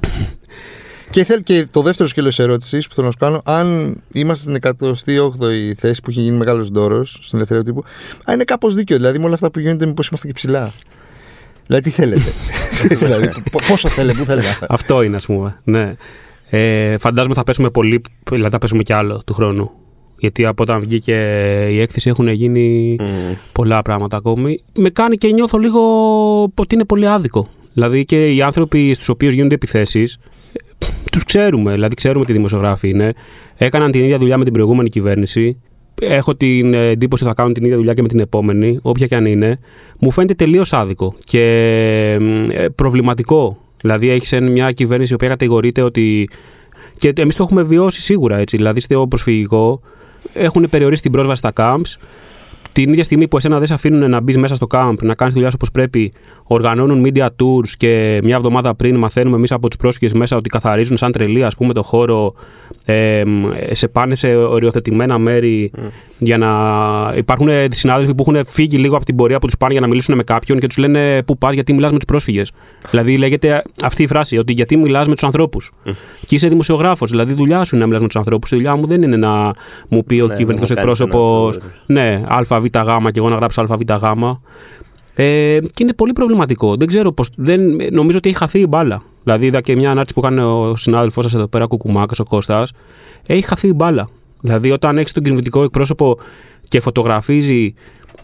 [1.14, 4.74] και, θέλ, και το δεύτερο σκέλος ερώτησης που θέλω να σου κάνω, αν είμαστε στην
[4.88, 7.84] 108η θέση που έχει γίνει μεγάλος δώρος στην ελευθερία του τύπου,
[8.24, 8.96] αν είναι κάπως δίκαιο.
[8.96, 10.72] Δηλαδή με όλα αυτά που γίνονται, μήπως είμαστε και ψηλά.
[11.66, 12.32] Δηλαδή, τι θέλετε;
[12.74, 14.58] Ξέρεις, δηλαδή, πο- πόσο θέλετε, πού θέλετε.
[14.68, 15.60] Αυτό είναι, ας πούμε.
[15.64, 15.94] Ναι.
[16.50, 18.00] Ε, φαντάζομαι θα πέσουμε πολύ,
[18.30, 19.70] δηλαδή θα πέσουμε κι άλλο του χρόνου.
[20.18, 21.12] Γιατί από όταν βγήκε
[21.70, 23.04] η έκθεση έχουν γίνει μ,
[23.52, 24.62] πολλά πράγματα ακόμη.
[24.74, 25.80] Με κάνει και νιώθω λίγο
[26.42, 27.48] ότι είναι πολύ άδικο.
[27.72, 30.18] Δηλαδή και οι άνθρωποι στους οποίους γίνονται επιθέσεις,
[31.14, 33.12] ε, τους ξέρουμε, δηλαδή ξέρουμε τι δημοσιογράφοι είναι.
[33.56, 35.60] Έκαναν την ίδια δουλειά με την προηγούμενη κυβέρνηση.
[36.00, 39.06] Έχω την ε, εντύπωση ότι θα κάνουν την ίδια δουλειά και με την επόμενη, όποια
[39.06, 39.58] και αν είναι.
[39.98, 41.42] Μου φαίνεται τελείως άδικο και
[42.50, 43.58] ε, προβληματικό.
[43.80, 46.28] Δηλαδή έχεις μια κυβέρνηση η οποία κατηγορείται ότι.
[46.96, 48.56] Και εμείς το έχουμε βιώσει σίγουρα έτσι.
[48.56, 49.80] Δηλαδή στο προσφυγικό
[50.34, 52.06] έχουν περιορίσει την πρόσβαση στα camps.
[52.72, 55.32] Την ίδια στιγμή που εσένα δεν σε αφήνουν να μπεις μέσα στο camp, να κάνεις
[55.34, 56.12] τη δουλειάς σου όπως πρέπει,
[56.46, 60.96] οργανώνουν media tours και μια εβδομάδα πριν μαθαίνουμε εμείς από τους πρόσφυγε μέσα ότι καθαρίζουν
[60.96, 62.34] σαν τρελή, ας πούμε, το χώρο.
[62.86, 63.22] Ε,
[63.72, 65.70] σε πάνε σε οριοθετημένα μέρη
[66.18, 66.50] για να.
[67.16, 70.14] Υπάρχουν συνάδελφοι που έχουν φύγει λίγο από την πορεία που τους πάνε για να μιλήσουν
[70.16, 72.50] με κάποιον και τους λένε Πού πας, γιατί μιλάς με τους πρόσφυγες.
[72.90, 75.70] δηλαδή λέγεται αυτή η φράση, ότι γιατί μιλάς με τους ανθρώπους.
[76.26, 77.10] και είσαι δημοσιογράφος.
[77.10, 78.50] Δηλαδή η δουλειά σου είναι να μιλάς με τους ανθρώπους.
[78.50, 79.50] Η δουλειά μου δεν είναι να
[79.88, 81.56] μου πει ο Ναι, κυβερνητικός να μου κάνεις εκπρόσωπος.
[81.56, 81.84] ένα tour.
[81.86, 83.80] Ναι, ΑΒΓ και εγώ να γράψω ΑΒΓ.
[85.14, 86.76] Ε, και είναι πολύ προβληματικό.
[86.76, 87.60] Δεν ξέρω πώς, δεν,
[87.92, 89.02] νομίζω ότι έχει χαθεί η μπάλα.
[89.24, 92.72] Δηλαδή, είδα και μια ανάρτηση που κάνει ο συνάδελφός σας εδώ πέρα, Κουκουμάκας, ο Κώστας.
[93.26, 94.08] Έχει χαθεί η μπάλα.
[94.40, 96.18] Δηλαδή, όταν έχεις τον κυβερνητικό εκπρόσωπο
[96.68, 97.74] και φωτογραφίζει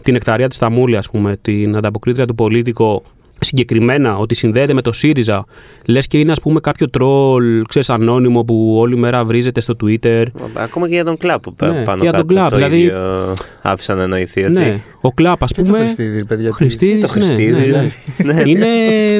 [0.01, 3.03] την εκταρία της Σταμούλη, ας πούμε, την ανταποκρίτρια του πολίτικο,
[3.43, 5.45] συγκεκριμένα ότι συνδέεται με το ΣΥΡΙΖΑ,
[5.85, 10.25] λες και είναι, ας πούμε, κάποιο τρόλ, ξέρεις, ανώνυμο που όλη μέρα βρίζεται στο Twitter.
[10.53, 12.55] Ακόμα και για τον κλαπ που πα- Ναι, πάνω και για τον κάτω Κλαπ, το
[12.55, 14.51] δηλαδή- ίδιο άφησαν να εννοηθεί ότι...
[14.53, 15.79] Ναι, ο Κλαπ, ας Και το πούμε.
[15.83, 16.49] Χριστίδη, παιδιά.
[16.49, 17.63] Ο Χριστίδης, Το ναι, Χριστίδη, ναι, ναι.
[17.63, 17.91] δηλαδή.
[18.23, 18.41] Ναι.
[18.45, 18.67] είναι,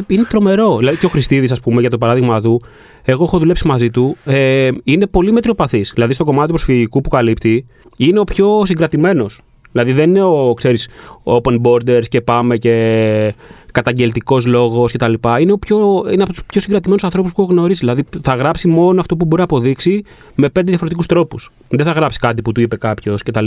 [0.08, 0.78] είναι τρομερό.
[0.78, 2.62] Δηλαδή και ο Χριστίδης, ας πούμε, για το παράδειγμα του,
[3.04, 5.92] εγώ έχω δουλέψει μαζί του, ε, είναι πολύ μετριοπαθής.
[5.96, 7.66] Δηλαδή στο κομμάτι του προσφυγικού που καλύπτει,
[7.98, 9.42] είναι ο πιο συγκρατημένος.
[9.72, 10.90] Δηλαδή δεν είναι ο, ξέρεις,
[11.24, 13.34] open borders και πάμε και
[13.72, 15.14] καταγγελτικός λόγος κτλ.
[15.40, 17.80] Είναι, ο πιο, είναι από τους πιο συγκρατημένους ανθρώπους που έχω γνωρίσει.
[17.80, 20.04] Δηλαδή θα γράψει μόνο αυτό που μπορεί να αποδείξει
[20.36, 21.52] με πέντε διαφορετικούς τρόπους.
[21.70, 23.46] Δεν θα γράψει κάτι που του είπε κάποιος κτλ.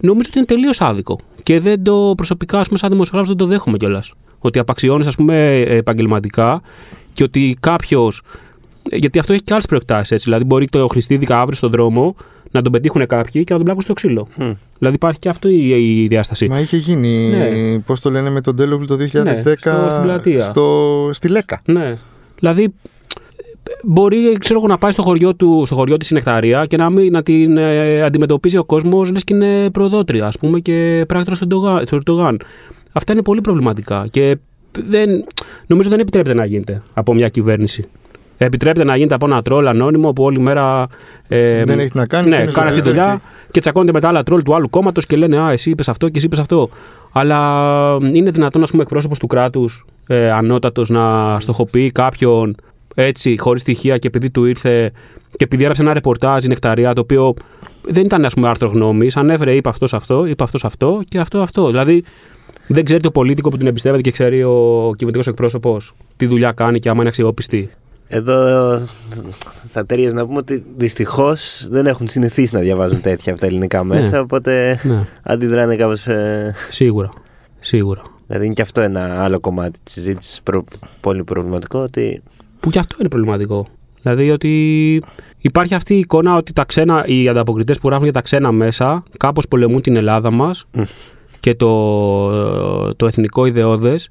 [0.00, 1.18] Νομίζω ότι είναι τελείως άδικο.
[1.42, 4.12] Και δεν το προσωπικά, ας πούμε, σαν δημοσιογράφος δεν το δέχομαι κιόλας.
[4.38, 6.62] Ότι απαξιώνεις, ας πούμε, επαγγελματικά
[7.12, 8.22] και ότι κάποιος.
[8.82, 10.22] Γιατί αυτό έχει και άλλες προεκτάσεις.
[10.22, 12.14] Δηλαδή, μπορεί το Χριστίδικα αύριο στον δρόμο
[12.52, 14.28] να τον πετύχουν κάποιοι και να τον πλάκουν στο ξύλο.
[14.36, 14.50] Μμ.
[14.78, 16.48] Δηλαδή, υπάρχει και αυτή η, η διάσταση.
[16.48, 17.78] Μα είχε γίνει, Ναι.
[17.78, 20.40] πώς το λένε, με τον Τέλογλου το 2010 Ναι, στο- στην πλατεία.
[20.44, 21.62] στο- στη Λέκα.
[21.64, 21.92] Ναι.
[22.38, 22.74] Δηλαδή,
[23.82, 26.90] μπορεί ξέρω εγώ, να πάει στο χωριό, του, στο χωριό της η νεκταρία και να,
[26.90, 31.36] μην, να την ε, αντιμετωπίζει ο κόσμος λες και είναι προδότρια, ας πούμε, και πράκτορας
[31.38, 32.40] στον Ερντογάν- του Ερντογάν.
[32.92, 34.36] Αυτά είναι πολύ προβληματικά και
[34.88, 35.24] δεν,
[35.66, 37.84] νομίζω δεν επιτρέπεται να γίνεται από μια κυβέρνηση.
[38.44, 40.86] Επιτρέπεται να γίνεται από ένα τρόλ ανώνυμο που όλη μέρα.
[41.28, 42.28] Ε, Δεν έχει να κάνει.
[42.28, 44.54] Ναι, και είναι κάνει αυτή τη ζωηρό δουλειά και τσακώνεται με τα άλλα τρόλ του
[44.54, 46.68] άλλου κόμματος και λένε Α, εσύ είπες αυτό και εσύ είπες αυτό.
[47.12, 52.54] Αλλά είναι δυνατόν, ας πούμε, εκπρόσωπος του κράτους, ε, ανώτατος, να στοχοποιεί κάποιον
[52.94, 54.92] έτσι, χωρίς στοιχεία και επειδή του ήρθε
[55.36, 57.34] και επειδή έγραψε ένα ρεπορτάζ η νεκταρία, το οποίο
[57.88, 61.40] δεν ήταν ας πούμε, άρθρο γνώμης, ανέφερε, είπε αυτός αυτό, είπε αυτός αυτό και αυτό
[61.40, 61.66] αυτό.
[61.66, 62.04] Δηλαδή,
[62.66, 66.78] δεν ξέρει το πολίτικο που την εμπιστεύεται και ξέρει ο κυβερνητικός εκπρόσωπος τι δουλειά κάνει
[66.78, 67.70] και άμα είναι αξιόπιστη.
[68.14, 68.78] Εδώ
[69.68, 73.84] θα ταιριάζει να πούμε ότι δυστυχώς δεν έχουν συνηθίσει να διαβάζουν τέτοια από τα ελληνικά
[73.84, 76.06] μέσα, οπότε Ναι, αντιδράνε κάπως.
[76.06, 77.12] Ε, σίγουρα.
[77.60, 78.02] Σίγουρα.
[78.26, 80.42] δηλαδή είναι και αυτό ένα άλλο κομμάτι της συζήτησης
[81.00, 81.78] πολύ προβληματικό.
[81.78, 82.22] Ότι
[82.60, 83.66] Που και αυτό είναι προβληματικό.
[84.02, 85.02] Δηλαδή ότι
[85.38, 89.02] υπάρχει αυτή η εικόνα ότι τα ξένα, οι ανταποκριτές που γράφουν για τα ξένα μέσα
[89.18, 90.66] κάπως πολεμούν την Ελλάδα μας
[91.40, 94.08] και το, το εθνικό ιδεώδες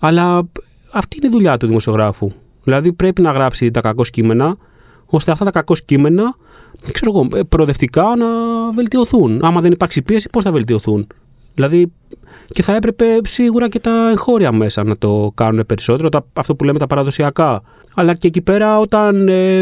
[0.00, 0.48] αλλά
[0.92, 2.32] αυτή είναι η δουλειά του δημοσιογράφου.
[2.68, 4.56] Δηλαδή πρέπει να γράψει τα κακό κείμενα
[5.06, 6.34] ώστε αυτά τα κακό κείμενα
[6.92, 8.26] ξέρω εγώ, προοδευτικά να
[8.74, 9.44] βελτιωθούν.
[9.44, 11.06] Άμα δεν υπάρξει πίεση πώς θα βελτιωθούν;
[11.54, 11.92] Δηλαδή
[12.46, 16.64] και θα έπρεπε σίγουρα και τα εγχώρια μέσα να το κάνουν περισσότερο, τα, αυτό που
[16.64, 17.62] λέμε τα παραδοσιακά.
[17.94, 19.28] Αλλά και εκεί πέρα όταν.
[19.28, 19.58] Ε,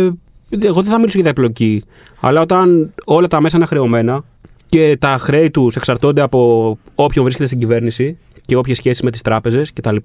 [0.61, 1.83] εγώ δεν θα μιλήσω για τα επιλογή,
[2.21, 4.25] αλλά όταν όλα τα μέσα είναι χρεωμένα
[4.66, 9.23] και τα χρέη τους εξαρτώνται από όποιον βρίσκεται στην κυβέρνηση και όποιες σχέσεις με τις
[9.23, 9.97] τράπεζες κτλ.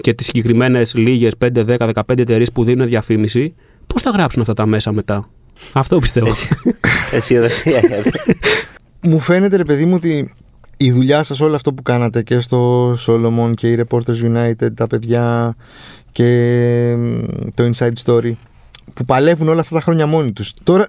[0.00, 3.54] Και τις συγκεκριμένες λίγες 5, 10, 15 εταιρείες που δίνουν διαφήμιση,
[3.86, 5.28] πώς θα γράψουν αυτά τα μέσα μετά;
[5.72, 6.30] Αυτό πιστεύω.
[7.12, 7.82] αισιοδοξία.
[9.02, 10.32] Μου φαίνεται, ρε παιδί μου, ότι
[10.76, 14.86] η δουλειά σας όλο αυτό που κάνατε και στο Solomon και οι Reporters United, τα
[14.86, 15.56] παιδιά
[16.12, 16.24] και
[16.98, 17.20] μ,
[17.54, 18.32] το Inside Story
[18.94, 20.52] που παλεύουν όλα αυτά τα χρόνια μόνοι τους.
[20.62, 20.86] Τώρα,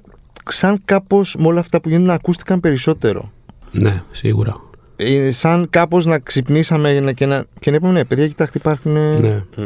[0.50, 3.32] σαν κάπως με όλα αυτά που γίνονται να ακούστηκαν περισσότερο.
[3.72, 4.56] ναι, σίγουρα.
[5.02, 8.92] Ε, σαν κάπως να ξυπνήσαμε να- και να, και να είπαμε ναι παιδιά κοιτάξτε υπάρχουν,
[8.92, 9.44] Ναι.
[9.58, 9.64] Μμ.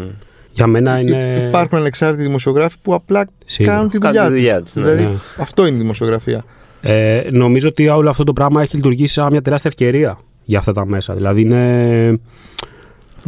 [0.51, 1.45] Για μένα υ- είναι.
[1.47, 3.75] υπάρχουν ανεξάρτητοι δημοσιογράφοι που απλά Σίγουρα.
[3.75, 4.71] κάνουν τη Κάνουν δουλειά, τη δουλειά τους.
[4.73, 4.89] τους, ναι.
[4.91, 5.17] Δηλαδή Ναι.
[5.37, 6.43] αυτό είναι η δημοσιογραφία.
[6.81, 10.73] Ε, νομίζω ότι όλο αυτό το πράγμα έχει λειτουργήσει σαν μια τεράστια ευκαιρία για αυτά
[10.73, 11.13] τα μέσα.
[11.13, 12.19] Δηλαδή είναι.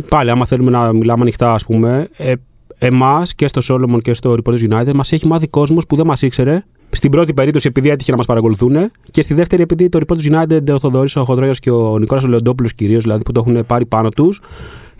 [0.09, 2.33] Πάλι, άμα θέλουμε να μιλάμε ανοιχτά, ας πούμε, ε,
[2.77, 6.21] εμάς και στο Solomon και στο Reporters United μας έχει μάθει κόσμος που δεν μας
[6.21, 6.63] ήξερε.
[6.89, 10.73] Στην πρώτη περίπτωση επειδή έτυχε να μας παρακολουθούν και στη δεύτερη επειδή το Reporters United,
[10.73, 13.85] ο Θοδωρής, ο Χοντρόιο και ο Νικόλας ο Λεοντόπουλο κυρίως, δηλαδή που το έχουν πάρει
[13.85, 14.41] πάνω τους,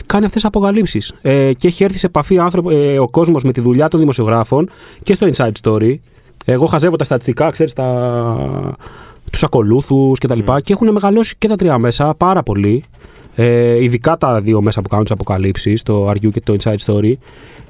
[0.06, 1.14] κάνει αυτές τι αποκαλύψεις.
[1.22, 4.70] Ε, και έχει έρθει σε επαφή άνθρωπο, ε, ο κόσμος με τη δουλειά των δημοσιογράφων
[5.04, 5.96] και στο Inside Story.
[6.46, 8.76] Εγώ χαζεύω τα στατιστικά, ξέρεις, τα...
[9.32, 10.40] τους ακολούθους κτλ.
[10.40, 12.84] Και, και έχουν μεγαλώσει και τα τρία μέσα πάρα πολύ.
[13.36, 17.14] Ε, ειδικά τα δύο μέσα που κάνουν τις αποκαλύψεις, το RU και το Inside Story.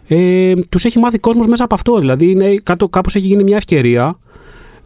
[0.07, 1.99] Ε, τους έχει μάθει κόσμος μέσα από αυτό.
[1.99, 2.55] Δηλαδή, είναι,
[2.89, 4.17] κάπως έχει γίνει μια ευκαιρία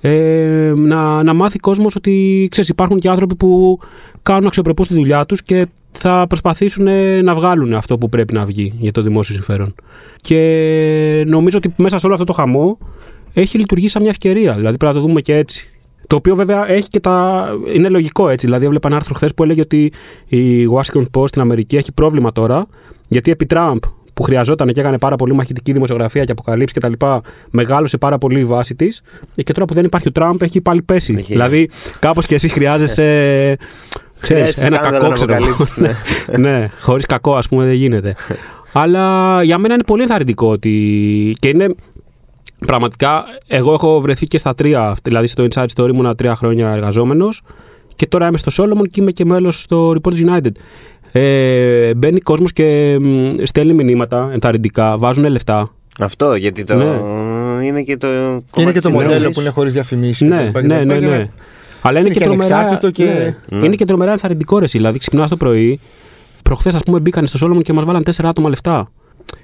[0.02, 3.80] ε, να, να μάθει κόσμος ότι ξέρεις, υπάρχουν και άνθρωποι που
[4.24, 8.46] κάνουν αξιοπρεπώς τη δουλειά τους και θα προσπαθήσουν ε, να βγάλουν αυτό που πρέπει να
[8.46, 9.76] βγει για το δημόσιο συμφέρον.
[10.22, 12.78] Και νομίζω ότι μέσα σε όλο αυτό το χαμό
[13.34, 14.54] έχει λειτουργήσει σαν μια ευκαιρία.
[14.54, 15.70] Δηλαδή πρέπει να το δούμε και έτσι.
[16.08, 17.48] Το οποίο βέβαια έχει και τα.
[17.74, 18.46] είναι λογικό έτσι.
[18.46, 19.92] Δηλαδή, έβλεπα ένα άρθρο χθες που έλεγε ότι
[20.28, 22.68] η Washington Post στην Αμερική έχει πρόβλημα τώρα
[23.08, 23.80] γιατί επί Τραμπ
[24.20, 27.06] που χρειαζόταν και έκανε πάρα πολύ μαχητική δημοσιογραφία και αποκαλύψει κτλ.
[27.50, 29.02] Μεγάλωσε πάρα πολύ η βάση της.
[29.44, 31.16] Και τώρα που δεν υπάρχει ο Τραμπ έχει πάλι πέσει.
[31.18, 31.32] Έχει.
[31.32, 33.04] Δηλαδή, κάπως και εσύ χρειάζεσαι.
[34.20, 35.34] Ξέρεις, Χρειάζεσαι ένα σκάνδαλο κακό να ξέρω.
[35.34, 35.44] εγώ.
[35.44, 35.78] αποκαλύψεις,
[36.28, 36.38] ναι.
[36.50, 38.16] ναι, χωρίς κακό, ας πούμε, δεν γίνεται.
[38.74, 41.36] Αλλά για μένα είναι πολύ ενθαρρυντικό ότι.
[41.40, 41.76] και είναι.
[42.66, 44.96] Πραγματικά, εγώ έχω βρεθεί και στα τρία.
[45.04, 47.42] Δηλαδή, στο Inside Story ήμουν τρία χρόνια εργαζόμενος
[47.96, 50.52] και τώρα είμαι στο Solomon και είμαι και μέλος στο Reporters United.
[51.12, 55.72] Ε, μπαίνει κόσμος και μ, στέλνει μηνύματα ενθαρρυντικά, βάζουν λεφτά.
[56.00, 56.74] Αυτό γιατί το.
[57.64, 58.08] Είναι και το.
[58.52, 59.36] Και είναι και το κομμάτι της μοντέλο συνδρομής.
[59.36, 60.28] που είναι χωρίς διαφημίσεις.
[60.30, 61.30] Ναι, ναι, ναι, ναι.
[61.82, 62.58] Αλλά είναι, Είναι και, και τρομερά.
[62.58, 63.66] ανεξάρτητο και- ναι.
[63.66, 64.66] Είναι και τρομερά ενθαρρυντικό ρε.
[64.66, 64.78] εσύ.
[64.78, 65.80] Δηλαδή, ξυπνά το πρωί.
[66.44, 68.92] Προχθές, ας πούμε, μπήκαν στο Solomon και μας βάλαν τέσσερα άτομα λεφτά.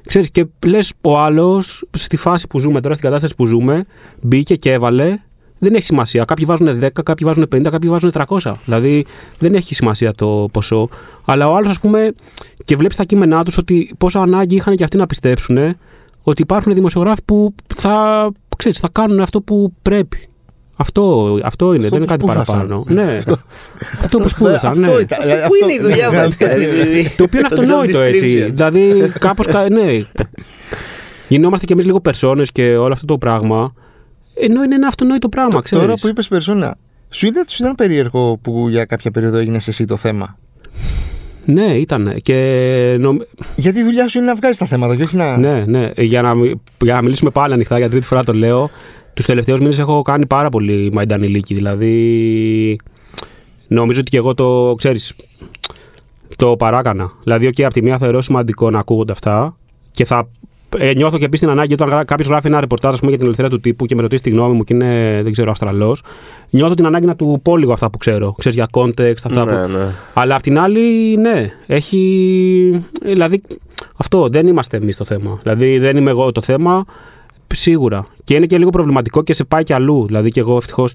[0.07, 3.85] Ξέρεις, και λες, ο άλλος, στη φάση που ζούμε τώρα, στην κατάσταση που ζούμε,
[4.21, 5.17] μπήκε και έβαλε.
[5.59, 6.23] Δεν έχει σημασία.
[6.25, 8.51] Κάποιοι βάζουν 10, κάποιοι βάζουν 50, κάποιοι βάζουν 300.
[8.65, 9.05] Δηλαδή
[9.39, 10.89] δεν έχει σημασία το ποσό.
[11.25, 12.11] Αλλά ο άλλος, ας πούμε,
[12.63, 15.57] και βλέπεις τα κείμενά τους ότι πόσο ανάγκη είχαν και αυτοί να πιστέψουν
[16.23, 20.29] ότι υπάρχουν δημοσιογράφοι που θα, ξέρεις, θα κάνουν αυτό που πρέπει.
[20.77, 22.55] Αυτό, αυτό είναι, Αυτό δεν είναι που κάτι σπούδασαν.
[22.55, 22.83] παραπάνω.
[22.87, 23.19] ναι.
[24.03, 24.69] αυτό που σπούδασαν.
[24.71, 25.01] Αυτό ναι.
[25.01, 25.19] ήταν.
[25.19, 26.45] Πού αυτό- είναι η δουλειά ναι, μα, αυτό-
[27.17, 28.41] Το οποίο είναι αυτονόητο έτσι.
[28.41, 29.45] δηλαδή, κάπως.
[29.69, 30.01] Ναι.
[31.27, 33.73] Γινόμαστε κι εμείς λίγο περσόνες και όλο αυτό το πράγμα.
[34.39, 35.85] Ενώ είναι ένα αυτονόητο πράγμα, ξέρεις.
[35.85, 36.75] Τώρα που είπες περσόνα,
[37.09, 40.37] σου ήταν, σου ήταν περίεργο που για κάποια περίοδο έγινε εσύ το θέμα;
[41.45, 42.15] Ναι, ήταν.
[42.21, 42.35] Και
[42.99, 43.17] νομ...
[43.55, 45.37] Γιατί η δουλειά σου είναι να βγάζεις τα θέματα και όχι να.
[45.37, 45.91] Ναι, ναι.
[45.97, 48.69] Για να, μι- για να μιλήσουμε πάλι ανοιχτά, για τρίτη φορά το λέω.
[49.13, 51.53] Τους τελευταίους μήνες έχω κάνει πάρα πολύ μαϊντανιλίκη.
[51.53, 52.79] Δηλαδή.
[53.67, 55.13] Νομίζω ότι και εγώ το ξέρεις.
[56.35, 57.11] Το παράκανα.
[57.23, 59.57] Δηλαδή, okay, από τη μία θεωρώ σημαντικό να ακούγονται αυτά
[59.91, 60.27] και θα
[60.77, 63.27] ε, νιώθω και επίσης την ανάγκη όταν κάποιος γράφει ένα ρεπορτάζ ας πούμε, για την
[63.27, 66.01] ελευθερία του τύπου και με ρωτήσει τη γνώμη μου και είναι, δεν ξέρω, Αυστραλός.
[66.49, 68.35] Νιώθω την ανάγκη να του πω λίγο αυτά που ξέρω.
[68.37, 69.71] Ξέρεις για context, αυτά Ναι, που.
[69.77, 69.85] ναι.
[70.13, 72.83] Αλλά απ' την άλλη, ναι, έχει.
[73.03, 73.41] Δηλαδή,
[73.95, 75.39] αυτό δεν είμαστε εμείς το θέμα.
[75.43, 76.85] Δηλαδή, δεν είμαι εγώ το θέμα.
[77.53, 78.07] Σίγουρα.
[78.23, 80.05] Και είναι και λίγο προβληματικό και σε πάει και αλλού.
[80.05, 80.93] Δηλαδή, και εγώ ευτυχώς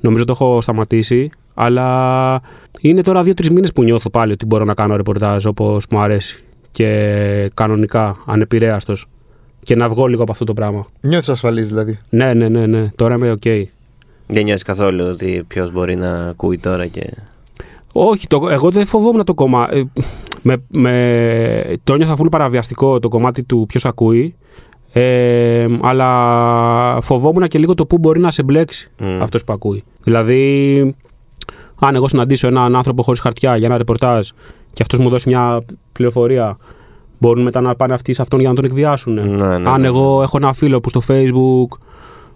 [0.00, 1.30] νομίζω το έχω σταματήσει.
[1.54, 2.40] Αλλά
[2.80, 6.42] είναι τώρα δύο-τρεις μήνες που νιώθω πάλι ότι μπορώ να κάνω ρεπορτάζ όπως μου αρέσει.
[6.72, 9.06] Και κανονικά, ανεπηρέαστος.
[9.62, 10.86] Και να βγω λίγο από αυτό το πράγμα.
[11.00, 11.98] Νιώθεις ασφαλής δηλαδή.
[12.08, 12.90] Ναι, ναι, ναι, ναι.
[12.96, 13.42] Τώρα είμαι οκ.
[14.26, 17.10] Δεν νιώθεις καθόλου ότι ποιος μπορεί να ακούει τώρα και.
[17.92, 19.90] Όχι, το, εγώ δεν φοβόμουν το κομμάτι.
[20.42, 24.34] Με, με, το ένιωθα φουλ παραβιαστικό το κομμάτι του ποιος ακούει.
[24.92, 29.22] Ε, αλλά φοβόμουν και λίγο το πού μπορεί να σε μπλέξει Μμ.
[29.22, 29.84] αυτός που ακούει.
[30.04, 30.94] Δηλαδή,
[31.86, 34.28] αν εγώ συναντήσω έναν άνθρωπο χωρίς χαρτιά για ένα ρεπορτάζ
[34.72, 36.56] και αυτός μου δώσει μια πληροφορία,
[37.18, 39.14] μπορούν μετά να πάνε αυτοί σε αυτόν για να τον εκβιάσουν.
[39.14, 39.86] Ναι, ναι, αν ναι.
[39.86, 41.78] εγώ έχω ένα φίλο που στο Facebook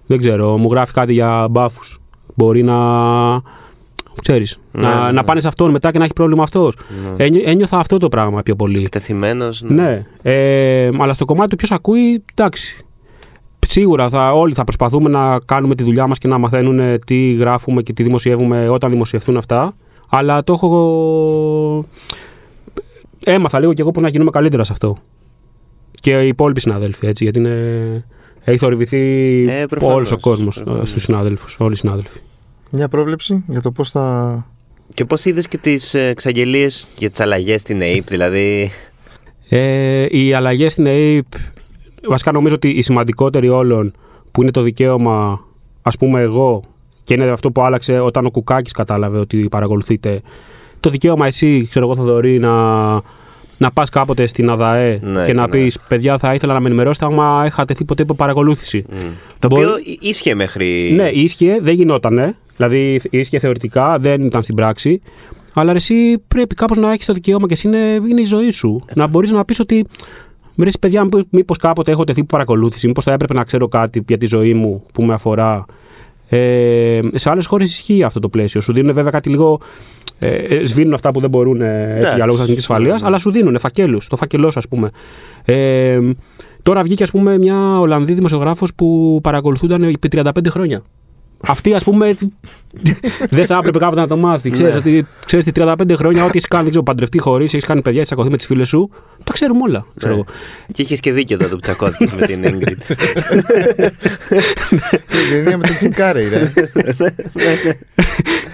[0.06, 2.00] δεν ξέρω, μου γράφει κάτι για μπάφους.
[2.34, 2.76] Μπορεί να.
[4.22, 5.22] Ξέρεις, Ναι, να, ναι, να ναι.
[5.22, 6.76] πάνε σε αυτόν μετά και να έχει πρόβλημα αυτός.
[7.16, 7.24] Ναι.
[7.44, 8.80] ένιωθα αυτό το πράγμα πιο πολύ.
[8.80, 9.62] Εκτεθειμένος.
[9.62, 10.06] Ναι.
[10.22, 12.85] Ε, αλλά στο κομμάτι του ποιος ακούει, εντάξει.
[13.68, 17.82] Σίγουρα θα, όλοι θα προσπαθούμε να κάνουμε τη δουλειά μας και να μαθαίνουν τι γράφουμε
[17.82, 19.74] και τι δημοσιεύουμε όταν δημοσιευτούν αυτά.
[20.08, 21.86] Αλλά το έχω.
[23.24, 24.96] Έμαθα λίγο κι εγώ πώς να γίνουμε καλύτερα σε αυτό.
[26.00, 28.04] Και οι υπόλοιποι συνάδελφοι, έτσι, γιατί είναι...
[28.44, 28.98] έχει θορυβηθεί
[29.48, 30.88] Ε, προφανώς, όλος ο κόσμος προφανώς.
[30.88, 31.64] στους συνάδελφου.
[31.64, 32.18] Όλοι οι συνάδελφοι.
[32.70, 34.46] Μια πρόβλεψη για το πώς θα.
[34.94, 38.70] Και πώς είδες και τις εξαγγελίες για τις αλλαγές στην ΑΕΠ, δηλαδή;
[39.48, 41.26] Ε, οι αλλαγές στην ΑΕΠ,
[42.08, 43.92] βασικά νομίζω ότι η σημαντικότερη όλων
[44.30, 45.40] που είναι το δικαίωμα,
[45.82, 46.62] ας πούμε εγώ,
[47.04, 50.20] και είναι αυτό που άλλαξε όταν ο Κουκάκης κατάλαβε ότι παρακολουθείτε,
[50.80, 52.92] το δικαίωμα εσύ, ξέρω εγώ, Θοδωρή, να,
[53.58, 56.60] να πας κάποτε στην ΑΔΑΕ Ναι, και να και πεις: να- Παιδιά, θα ήθελα να
[56.60, 58.84] με ενημερώσετε άμα είχα τεθεί ποτέ υπό παρακολούθηση.
[58.88, 58.94] μ.
[59.38, 60.92] Το Μπορεί- οποίο ίσχυε μέχρι.
[60.96, 62.36] Ναι, ίσχυε, δεν γινότανε.
[62.56, 65.00] Δηλαδή ίσχυε θεωρητικά, δεν ήταν στην πράξη.
[65.54, 68.50] Αλλά ρε, εσύ πρέπει κάπως να έχεις το δικαίωμα και εσύ είναι, είναι η ζωή
[68.50, 68.84] σου.
[68.94, 69.86] να μπορείς να πεις ότι.
[70.58, 74.04] Ρε, εσύ, παιδιά, μήπω κάποτε έχω τεθεί υπό παρακολούθηση, μήπως θα έπρεπε να ξέρω κάτι
[74.08, 75.64] για τη ζωή μου που με αφορά.
[76.28, 78.60] Ε, σε άλλες χώρες ισχύει αυτό το πλαίσιο.
[78.60, 79.60] Σου δίνουν βέβαια κάτι λίγο.
[80.18, 82.14] Ε, ε, σβήνουν αυτά που δεν μπορούν ε, έτσι, Εντάξει.
[82.16, 83.06] για λόγους εθνικής ασφαλείας, Ναι.
[83.06, 84.08] αλλά σου δίνουν φακέλους.
[84.08, 84.90] Το φακελός, ας πούμε.
[85.44, 85.98] Ε,
[86.62, 90.82] τώρα βγήκε, ας πούμε, μια Ολλανδή δημοσιογράφος που παρακολουθούνταν επί 35 χρόνια.
[91.40, 92.14] Αυτή, ας πούμε,
[93.30, 94.50] δεν θα έπρεπε κάποτε να το μάθει.
[94.50, 94.78] Ξέρεις, Ναι.
[94.78, 97.96] ότι ξέρεις, τι 35 χρόνια, ό,τι έχεις κάνει, δεν ξέρω, παντρευτεί χωρίς, έχεις κάνει παιδιά,
[97.98, 98.90] έχεις τσακωθεί με τις φίλες σου.
[99.24, 99.86] Τα ξέρουμε όλα.
[99.98, 100.18] Ξέρω Ναι.
[100.20, 100.28] εγώ.
[100.72, 102.94] Και είχες και δίκιο τότε που τσακώθηκες με την Ingrid.
[105.06, 106.52] Την ταινία με τον Τζιμ Κάρεϊ, ρε.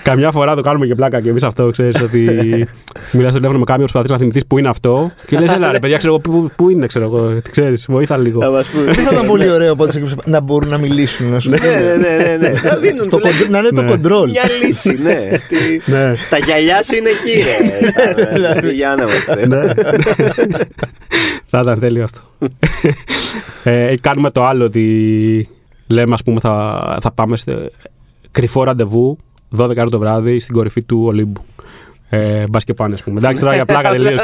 [0.03, 2.19] Καμιά φορά το κάνουμε και πλάκα και εμείς αυτό, ξέρεις, ότι
[3.13, 5.13] μιλάς στο τηλέφωνο με κάποιον, προσπαθείς να θυμηθείς που είναι αυτό.
[5.27, 7.41] Και λες, έλα ρε παιδιά, ξέρω εγώ, πού, πού είναι, ξέρω εγώ.
[7.51, 8.41] Ξέρεις, βοήθα λίγο.
[8.85, 11.97] Δεν θα ήταν πολύ ωραίο οπότε να μπορούν να μιλήσουν, να σου Ναι, πούνε.
[12.01, 12.87] ναι, ναι, ναι, ναι.
[12.87, 13.91] Να δίνουν Στο τουλάχιστον κοντ- Να είναι το Ναι.
[13.91, 14.31] κοντρόλ.
[14.31, 15.29] Μια λύση, ναι.
[15.49, 16.15] Τι- ναι.
[16.31, 18.33] Τα γυαλιά σου είναι εκεί, ρε.
[18.33, 19.73] Δηλαδή, Για να μας Ναι.
[21.47, 22.21] θα ήταν τέλειο αυτό.
[23.65, 25.49] ε, κάνουμε το άλλο ότι
[25.87, 27.71] λέμε, ας πούμε, θα, θα πάμε σε
[28.31, 29.19] κρυφό ραντεβού
[29.57, 31.45] 12 ώρα το βράδυ στην κορυφή του Ολύμπου.
[32.15, 33.19] Ε, Μπας και πάνε, ας πούμε.
[33.19, 34.19] Εντάξει, τώρα για πλάκα τελείω.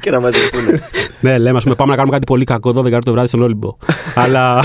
[0.00, 0.80] Και να μαζευτούν.
[1.20, 3.42] ναι, λέμε, ας πούμε, πάμε να κάνουμε κάτι πολύ κακό 12 ώρα το βράδυ στον
[3.42, 3.76] Όλυμπο.
[4.14, 4.64] Αλλά.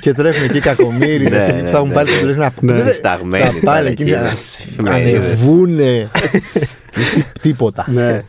[0.00, 1.94] Και τρέφουν εκεί κακομίριδε Ναι, που ναι, θα έχουν ναι.
[1.94, 2.72] πάρει τις δουλειές να Ναι.
[2.72, 5.22] Δεν- Σταγμένοι Θα τώρα πάνε εκεί εκεί να στις εφημερίδες.
[5.24, 6.10] ανεβούνε.
[7.14, 7.86] Τι- Τίποτα.
[7.88, 8.24] ναι.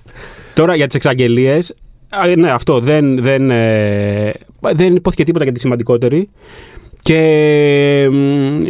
[0.53, 1.73] Τώρα για τις εξαγγελίες.
[2.37, 2.79] Ναι, αυτό.
[2.79, 4.31] Δεν, δεν, ε,
[4.75, 6.29] δεν υπόθηκε τίποτα για τη σημαντικότερη.
[7.05, 8.65] Και μ,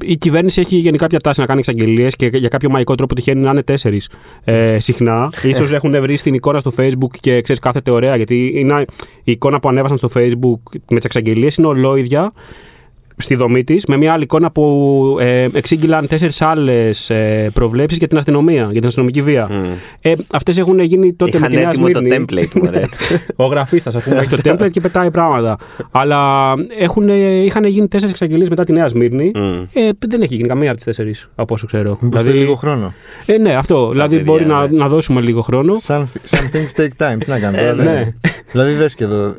[0.00, 3.40] η κυβέρνηση έχει γενικά πια τάση να κάνει εξαγγελίες και για κάποιο μαγικό τρόπο τυχαίνει
[3.40, 4.08] να είναι τέσσερις
[4.44, 5.30] ε, συχνά.
[5.56, 8.16] σω έχουν βρει στην εικόνα στο Facebook και ξέρεις, κάθεται ωραία.
[8.16, 8.84] Γιατί είναι,
[9.24, 12.32] η εικόνα που ανέβασαν στο Facebook με τις εξαγγελίες είναι ολόιδια
[13.16, 18.08] στη δομή της, με μια άλλη εικόνα που ε, εξήγηλαν τέσσερις άλλες ε, προβλέψεις για
[18.08, 19.48] την αστυνομία, για την αστυνομική βία.
[19.50, 19.64] Μμ.
[20.00, 22.24] Ε, Αυτές έχουν γίνει τότε με Είχαν τη Νέα έτοιμο το Σμύρνη.
[22.28, 22.82] template μου, ρε.
[23.44, 25.56] Ο γραφίστας, ας πούμε, έχει το template και πετάει πράγματα.
[25.90, 27.08] Αλλά έχουν,
[27.44, 29.30] είχαν γίνει τέσσερις εξαγγελίες μετά τη Νέα Σμύρνη.
[29.34, 29.62] Μμ.
[29.72, 31.98] Ε, δεν έχει γίνει καμία από τις τέσσερις, από όσο ξέρω.
[32.00, 32.94] Μήπως θέλει λίγο χρόνο;
[33.26, 33.88] ε, ναι, αυτό.
[33.90, 34.76] δηλαδή παιδιά, μπορεί να, ναι.
[34.78, 35.74] να δώσουμε λίγο χρόνο.
[35.86, 37.16] Some, some things take time.
[37.18, 37.74] Τι να κάνουμε Ε, τώρα.
[37.74, 37.90] δεν ναι.
[37.90, 38.16] είναι.
[38.50, 39.34] Δηλαδή δες και εδώ.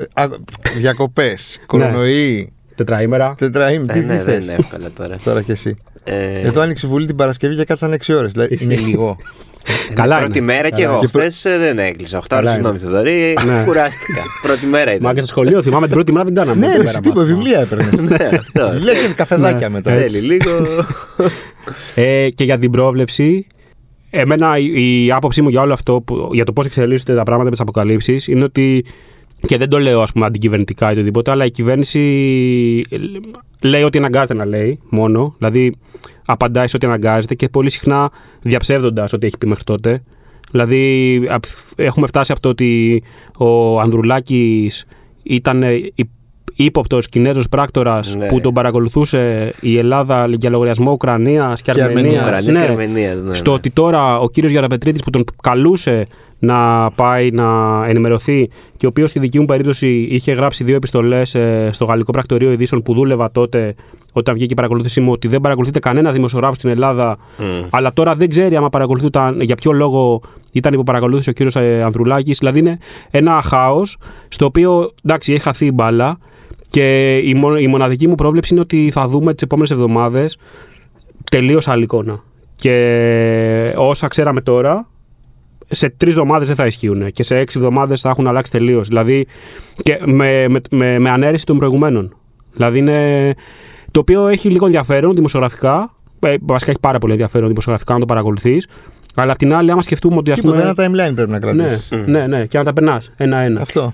[0.77, 3.35] Διακοπές, κορονοϊ, Τετραήμερα.
[3.37, 3.85] τετραήμι.
[3.89, 5.15] Ε, Τι Ναι, τι δεν θες; είναι εύκολα τώρα.
[5.23, 5.75] Τώρα κι εσύ.
[6.03, 8.31] Ε, Εδώ άνοιξε η Βουλή την Παρασκευή και κάτσαν 6 ώρες.
[8.31, 9.17] Δηλαδή είναι λίγο.
[9.93, 10.47] Καλά Πρώτη είναι.
[10.53, 10.93] μέρα και Καλά.
[10.93, 11.01] εγώ.
[11.05, 12.17] Και πρω- Χθε δεν έκλεισα.
[12.17, 12.77] 8 Καλά ώρε, είναι.
[12.77, 13.37] συγγνώμη, Θεδωρή.
[13.45, 13.63] Ναι.
[13.65, 14.21] Κουράστηκα.
[14.41, 15.13] Πρώτη μέρα Μα ήταν.
[15.13, 16.55] και στο σχολείο θυμάμαι την πρώτη μέρα δεν κάναμε.
[16.67, 17.37] Ναι, Πρώτη ρε, μέρα εσύ τίποτα, μάθημα.
[17.37, 18.09] βιβλία έπαιρνες.
[18.09, 18.69] Ναι, αυτό.
[18.77, 19.73] Βιβλία και καφεδάκια Ναι.
[19.73, 19.91] μετά.
[19.91, 20.51] Θέλει λίγο.
[21.95, 23.47] Ε, και για την πρόβλεψη,
[24.09, 27.43] εμένα η, η άποψή μου για όλο αυτό, που, για το πώς εξελίσσονται τα πράγματα
[27.43, 28.85] με τις αποκαλύψεις, είναι ότι
[29.45, 32.01] και δεν το λέω ας πούμε αντικυβερνητικά ή οτιδήποτε, αλλά η κυβέρνηση
[33.61, 35.35] λέει ότι αναγκάζεται να λέει μόνο.
[35.37, 35.75] Δηλαδή
[36.25, 40.03] απαντάει σε ό,τι αναγκάζεται και πολύ συχνά διαψεύδοντας ό,τι έχει πει μέχρι τότε.
[40.51, 41.23] Δηλαδή
[41.75, 43.03] έχουμε φτάσει από το ότι
[43.37, 44.85] ο Ανδρουλάκης
[45.23, 45.63] ήταν
[46.55, 48.25] ύποπτος Κινέζος πράκτορας Ναι.
[48.27, 52.25] που τον παρακολουθούσε η Ελλάδα για λογαριασμό Ουκρανίας και Και Αρμενίας.
[52.25, 53.55] Ουκρανίας και Αρμενίας, ναι, Στο ναι.
[53.55, 56.05] ότι τώρα ο κύριος Γιαραπετρίτη που τον καλούσε
[56.39, 57.45] να πάει να
[57.87, 61.35] ενημερωθεί και ο οποίος στη δική μου περίπτωση είχε γράψει δύο επιστολές
[61.69, 63.75] στο Γαλλικό Πρακτορείο Ειδήσεων που δούλευα τότε
[64.11, 67.17] όταν βγήκε η παρακολούθησή μου ότι δεν παρακολουθείται κανένας δημοσιογράφος στην Ελλάδα.
[67.69, 72.37] Αλλά τώρα δεν ξέρει άμα παρακολουθούνταν για ποιο λόγο ήταν υποπαρακολούθηση ο κύριος Ανδρουλάκης.
[72.37, 72.77] Δηλαδή είναι
[73.11, 76.17] ένα χάος στο οποίο εντάξει έχει χαθεί η μπάλα.
[76.75, 80.37] Και η, μο- η μοναδική μου πρόβλεψη είναι ότι θα δούμε τις επόμενες εβδομάδες
[81.31, 82.23] τελείως άλλη εικόνα.
[82.55, 84.87] Και όσα ξέραμε τώρα,
[85.69, 87.11] σε τρεις εβδομάδες δεν θα ισχύουν.
[87.11, 88.87] Και σε έξι εβδομάδες θα έχουν αλλάξει τελείως.
[88.87, 89.27] Δηλαδή
[89.83, 92.15] και με, με, με, με ανέρεση των προηγουμένων.
[92.53, 93.33] Δηλαδή είναι.
[93.91, 95.93] Το οποίο έχει λίγο ενδιαφέρον δημοσιογραφικά.
[96.19, 98.67] Ε, βασικά έχει πάρα πολύ ενδιαφέρον δημοσιογραφικά να το παρακολουθείς.
[99.15, 100.31] Αλλά απ' την άλλη, άμα σκεφτούμε ότι.
[100.31, 102.03] Ας Τίποτα, πούμε, ένα timeline πρέπει να ναι, κρατήσει.
[102.05, 103.61] ναι, ναι, και να τα περνάς ένα-ένα.
[103.61, 103.93] Αυτό.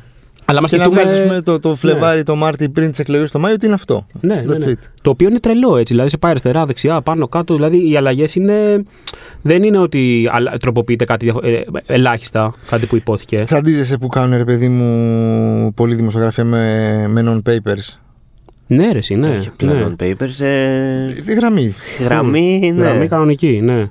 [0.51, 1.03] Αλλά άμα Και να σκεφτούμε.
[1.03, 4.07] βγάζεις πούμε, το, το Φλεβάρι, το Μάρτι πριν τις εκλογές το Μάιο, τι είναι αυτό.
[4.21, 4.71] Ναι, ναι, That's ναι.
[4.71, 4.77] it.
[5.01, 5.93] Το οποίο είναι τρελό έτσι.
[5.93, 7.53] Δηλαδή σε πάει αριστερά, δεξιά, πάνω, κάτω.
[7.55, 8.83] Δηλαδή οι αλλαγές είναι.
[9.41, 13.43] Δεν είναι ότι αλλα- τροποποιείται κάτι διαφο- ε, ελάχιστα, κάτι που υπόθηκε.
[13.45, 17.97] Τσαντίζεσαι που κάνουν ρε παιδί μου πολλή δημοσιογραφία με, με non-papers.
[18.67, 19.29] Ναι, ρε, εσύ, ναι.
[19.39, 19.85] Όχι απλά ναι.
[19.89, 20.39] non-papers.
[20.45, 21.73] ε, Τη γραμμή.
[22.03, 22.83] Γραμμή, ναι.
[22.83, 23.89] Γραμμή κανονική, ναι.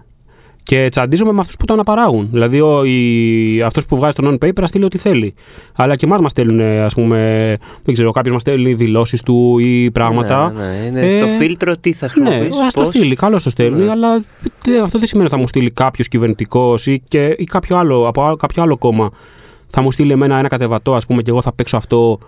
[0.71, 2.29] Και τσαντίζομαι με αυτούς που το αναπαράγουν.
[2.33, 5.35] Δηλαδή, ο, η, αυτός που βγάζει το non-paper, α στείλει ό,τι θέλει.
[5.75, 9.91] Αλλά και εμάς μας στέλνουν, ας πούμε, δεν ξέρω, κάποιος μας στέλνει δηλώσεις του ή
[9.91, 10.53] πράγματα.
[10.53, 11.07] Ναι, ναι, ναι.
[11.07, 12.61] Είναι Ε, το φίλτρο τι θα Ναι, χρησιμοποιήσει.
[12.67, 13.91] ας το στείλει, καλώς το στέλνει, Ναι.
[13.91, 14.21] αλλά
[14.63, 18.07] τε- αυτό δεν σημαίνει ότι θα μου στείλει κάποιος κυβερνητικός ή, και- ή κάποιο άλλο,
[18.09, 19.11] από άλλο- κάποιο άλλο κόμμα.
[19.71, 22.19] Θα μου στείλει εμένα ένα κατεβατό, ας πούμε, και εγώ θα παίξω αυτό.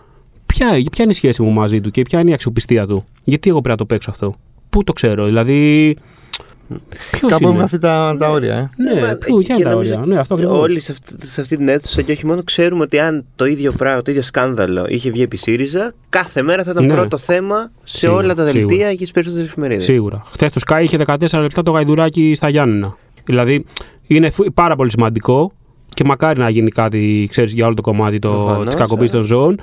[0.46, 3.50] Ποια, ποια είναι η σχέση μου μαζί του και ποια είναι η αξιοπιστία του; Γιατί
[3.50, 4.34] εγώ πρέπει να το παίξω αυτό;
[4.70, 5.96] Πού το ξέρω, δηλαδή.
[7.10, 7.60] Ποιος Κάπου έχουν είναι.
[7.60, 8.70] χαθεί τα, τα όρια, ε.
[8.94, 10.06] Ναι, μα, πού, ποια είναι και τα νομίζω όρια.
[10.06, 10.58] Ναι, αυτό ακριβώς.
[10.60, 13.72] Όλοι σε αυτή, σε αυτή την αίθουσα και όχι μόνο ξέρουμε ότι αν το ίδιο
[13.72, 16.92] πράγμα, το ίδιο σκάνδαλο είχε βγει επί ΣΥΡΙΖΑ, κάθε μέρα θα ήταν Ναι.
[16.94, 18.66] πρώτο θέμα σε Σίγουρα, όλα τα σίγουρα.
[18.66, 19.84] δελτία και στις περισσότερες εφημερίδες.
[19.84, 20.22] Σίγουρα.
[20.32, 22.96] Χθες το Sky είχε 14 λεπτά το γαϊδουράκι στα Γιάννενα.
[23.24, 23.64] Δηλαδή
[24.06, 25.52] είναι φου- πάρα πολύ σημαντικό
[25.94, 29.16] και μακάρι να γίνει κάτι ξέρεις, για όλο το κομμάτι Προφανώς, της κακοποίησης ε.
[29.16, 29.60] των ζώων.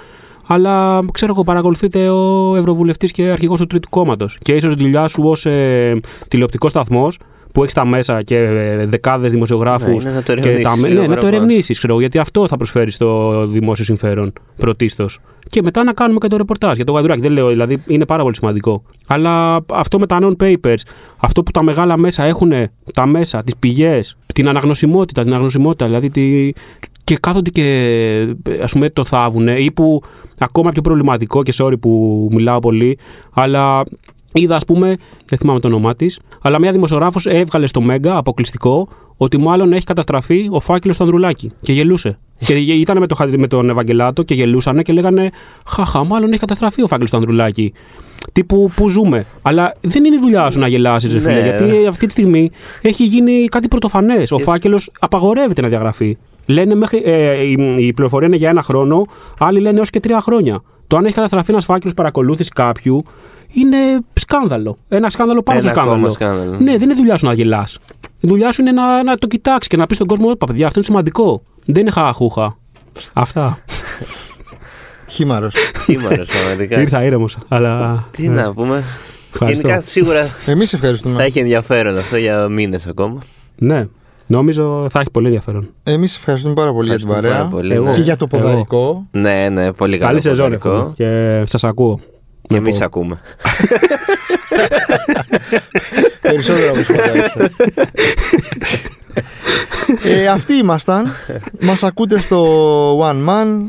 [0.51, 4.37] Αλλά ξέρω εγώ, παρακολουθείτε ο Ευρωβουλευτής και αρχηγός του Τρίτου Κόμματος.
[4.41, 7.17] Και ίσως η δουλειά σου ως ε, τηλεοπτικός σταθμός
[7.51, 9.87] που έχεις τα μέσα και ε, δεκάδες δημοσιογράφους.
[9.87, 11.35] Ναι, είναι να το και ερευνήσεις τα, λίγο ναι, να το παραπάνω.
[11.35, 15.19] ερευνήσεις, ξέρω εγώ, γιατί αυτό θα προσφέρεις στο δημόσιο συμφέρον πρωτίστως.
[15.49, 17.21] Και μετά να κάνουμε και το ρεπορτάζ για το γαϊδουράκι.
[17.21, 18.83] Δεν λέω, δηλαδή είναι πάρα πολύ σημαντικό.
[19.07, 20.81] Αλλά αυτό με τα non-papers,
[21.17, 22.51] αυτό που τα μεγάλα μέσα έχουν,
[22.93, 26.51] τα μέσα, τις πηγές, την αναγνωσιμότητα, την αναγνωσιμότητα, δηλαδή τη,
[27.03, 30.01] και κάθονται και ας πούμε το θάβουν ή που
[30.39, 32.97] ακόμα πιο προβληματικό και sorry που μιλάω πολύ,
[33.33, 33.83] αλλά
[34.33, 38.87] είδα ας πούμε, δεν θυμάμαι το όνομά της, αλλά μια δημοσιογράφος έβγαλε στο Μέγκα αποκλειστικό
[39.17, 42.19] ότι μάλλον έχει καταστραφεί ο φάκελος του Ανδρουλάκη και γελούσε.
[42.37, 45.29] και ήταν με, το, Χα- με τον Ευαγγελάτο και γελούσαν και λέγανε
[45.67, 47.73] Χαχα, μάλλον έχει καταστραφεί ο φάκελος του Ανδρουλάκη.
[48.31, 49.25] Τύπου που ζούμε.
[49.41, 51.33] Αλλά δεν είναι η δουλειά σου να γελάσεις, ρε φίλε.
[51.33, 51.39] Ναι.
[51.41, 54.31] Γιατί αυτή τη στιγμή έχει γίνει κάτι πρωτοφανές.
[54.31, 56.17] Ο φάκελος απαγορεύεται να διαγραφεί.
[56.49, 59.05] Λένε μέχρι, ε, η, η πληροφορία είναι για ένα χρόνο,
[59.39, 60.61] άλλοι λένε έως και τρία χρόνια.
[60.87, 63.03] Το αν έχει καταστραφεί ένας φάκελος παρακολούθησης κάποιου
[63.53, 63.77] είναι
[64.13, 64.77] σκάνδαλο.
[64.87, 66.07] Ένα σκάνδαλο πάνω Ένα στο σκάνδαλο.
[66.07, 66.63] ακόμα σκάνδαλο.
[66.63, 67.77] Ναι, δεν είναι δουλειά σου να γελάς.
[68.19, 70.65] Η δουλειά σου είναι να, να το κοιτάξεις και να πεις στον κόσμο: Όπα, παιδιά,
[70.65, 71.41] αυτό είναι σημαντικό.
[71.65, 72.57] Δεν είναι χαχούχα.
[73.13, 73.59] Αυτά.
[75.07, 75.55] Χήμαρος.
[75.85, 76.81] Χήμαρος, πραγματικά.
[76.81, 77.37] Ήρθα ήρεμος.
[77.47, 78.07] Αλλά.
[78.11, 78.41] Τι ναι.
[78.41, 78.83] να πούμε.
[79.33, 79.67] Ευχαριστώ.
[79.67, 81.23] Γενικά σίγουρα Εμείς θα ευχαριστούμε.
[81.23, 83.21] έχει ενδιαφέρον αυτό για μήνες ακόμα.
[83.55, 83.87] Ναι,
[84.29, 85.69] νομίζω θα έχει πολύ ενδιαφέρον.
[85.83, 87.49] Εμείς ευχαριστούμε πάρα πολύ για την Ευχαριστούμε παρέα.
[87.49, 87.85] πάρα πολύ, Εγώ.
[87.85, 87.93] ναι.
[87.95, 89.07] Και για το ποδαρικό.
[89.11, 90.07] Ναι, ναι, πολύ καλό.
[90.09, 90.69] Καλή σεζόν ποδαρικό.
[90.69, 90.93] εύχομαι.
[90.95, 91.99] Και σας ακούω.
[92.41, 92.85] Και Να εμείς πω.
[92.85, 93.19] ακούμε.
[96.21, 97.51] Περισσότερο από σχολιάσαι.
[100.03, 101.11] ε, αυτοί ήμασταν.
[101.61, 103.61] Μας ακούτε στο One Man,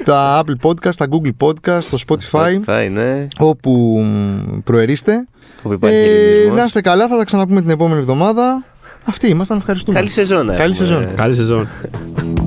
[0.00, 3.26] στα Apple Podcast, στα Google Podcast, στο Spotify, Πάει, ναι.
[3.38, 5.26] όπου μ, προερίστε.
[5.62, 6.56] Όπου υπάρχει Ε, ελληνισμός.
[6.56, 8.64] να είστε καλά, θα τα ξαναπούμε την επόμενη εβδομάδα.
[9.06, 9.98] Αυτοί ήμασταν, ευχαριστούμε.
[9.98, 10.46] Καλή σεζόν.
[10.46, 10.86] να Καλή έχουμε.
[10.86, 11.14] σεζόν.
[11.14, 11.68] Καλή σεζόν.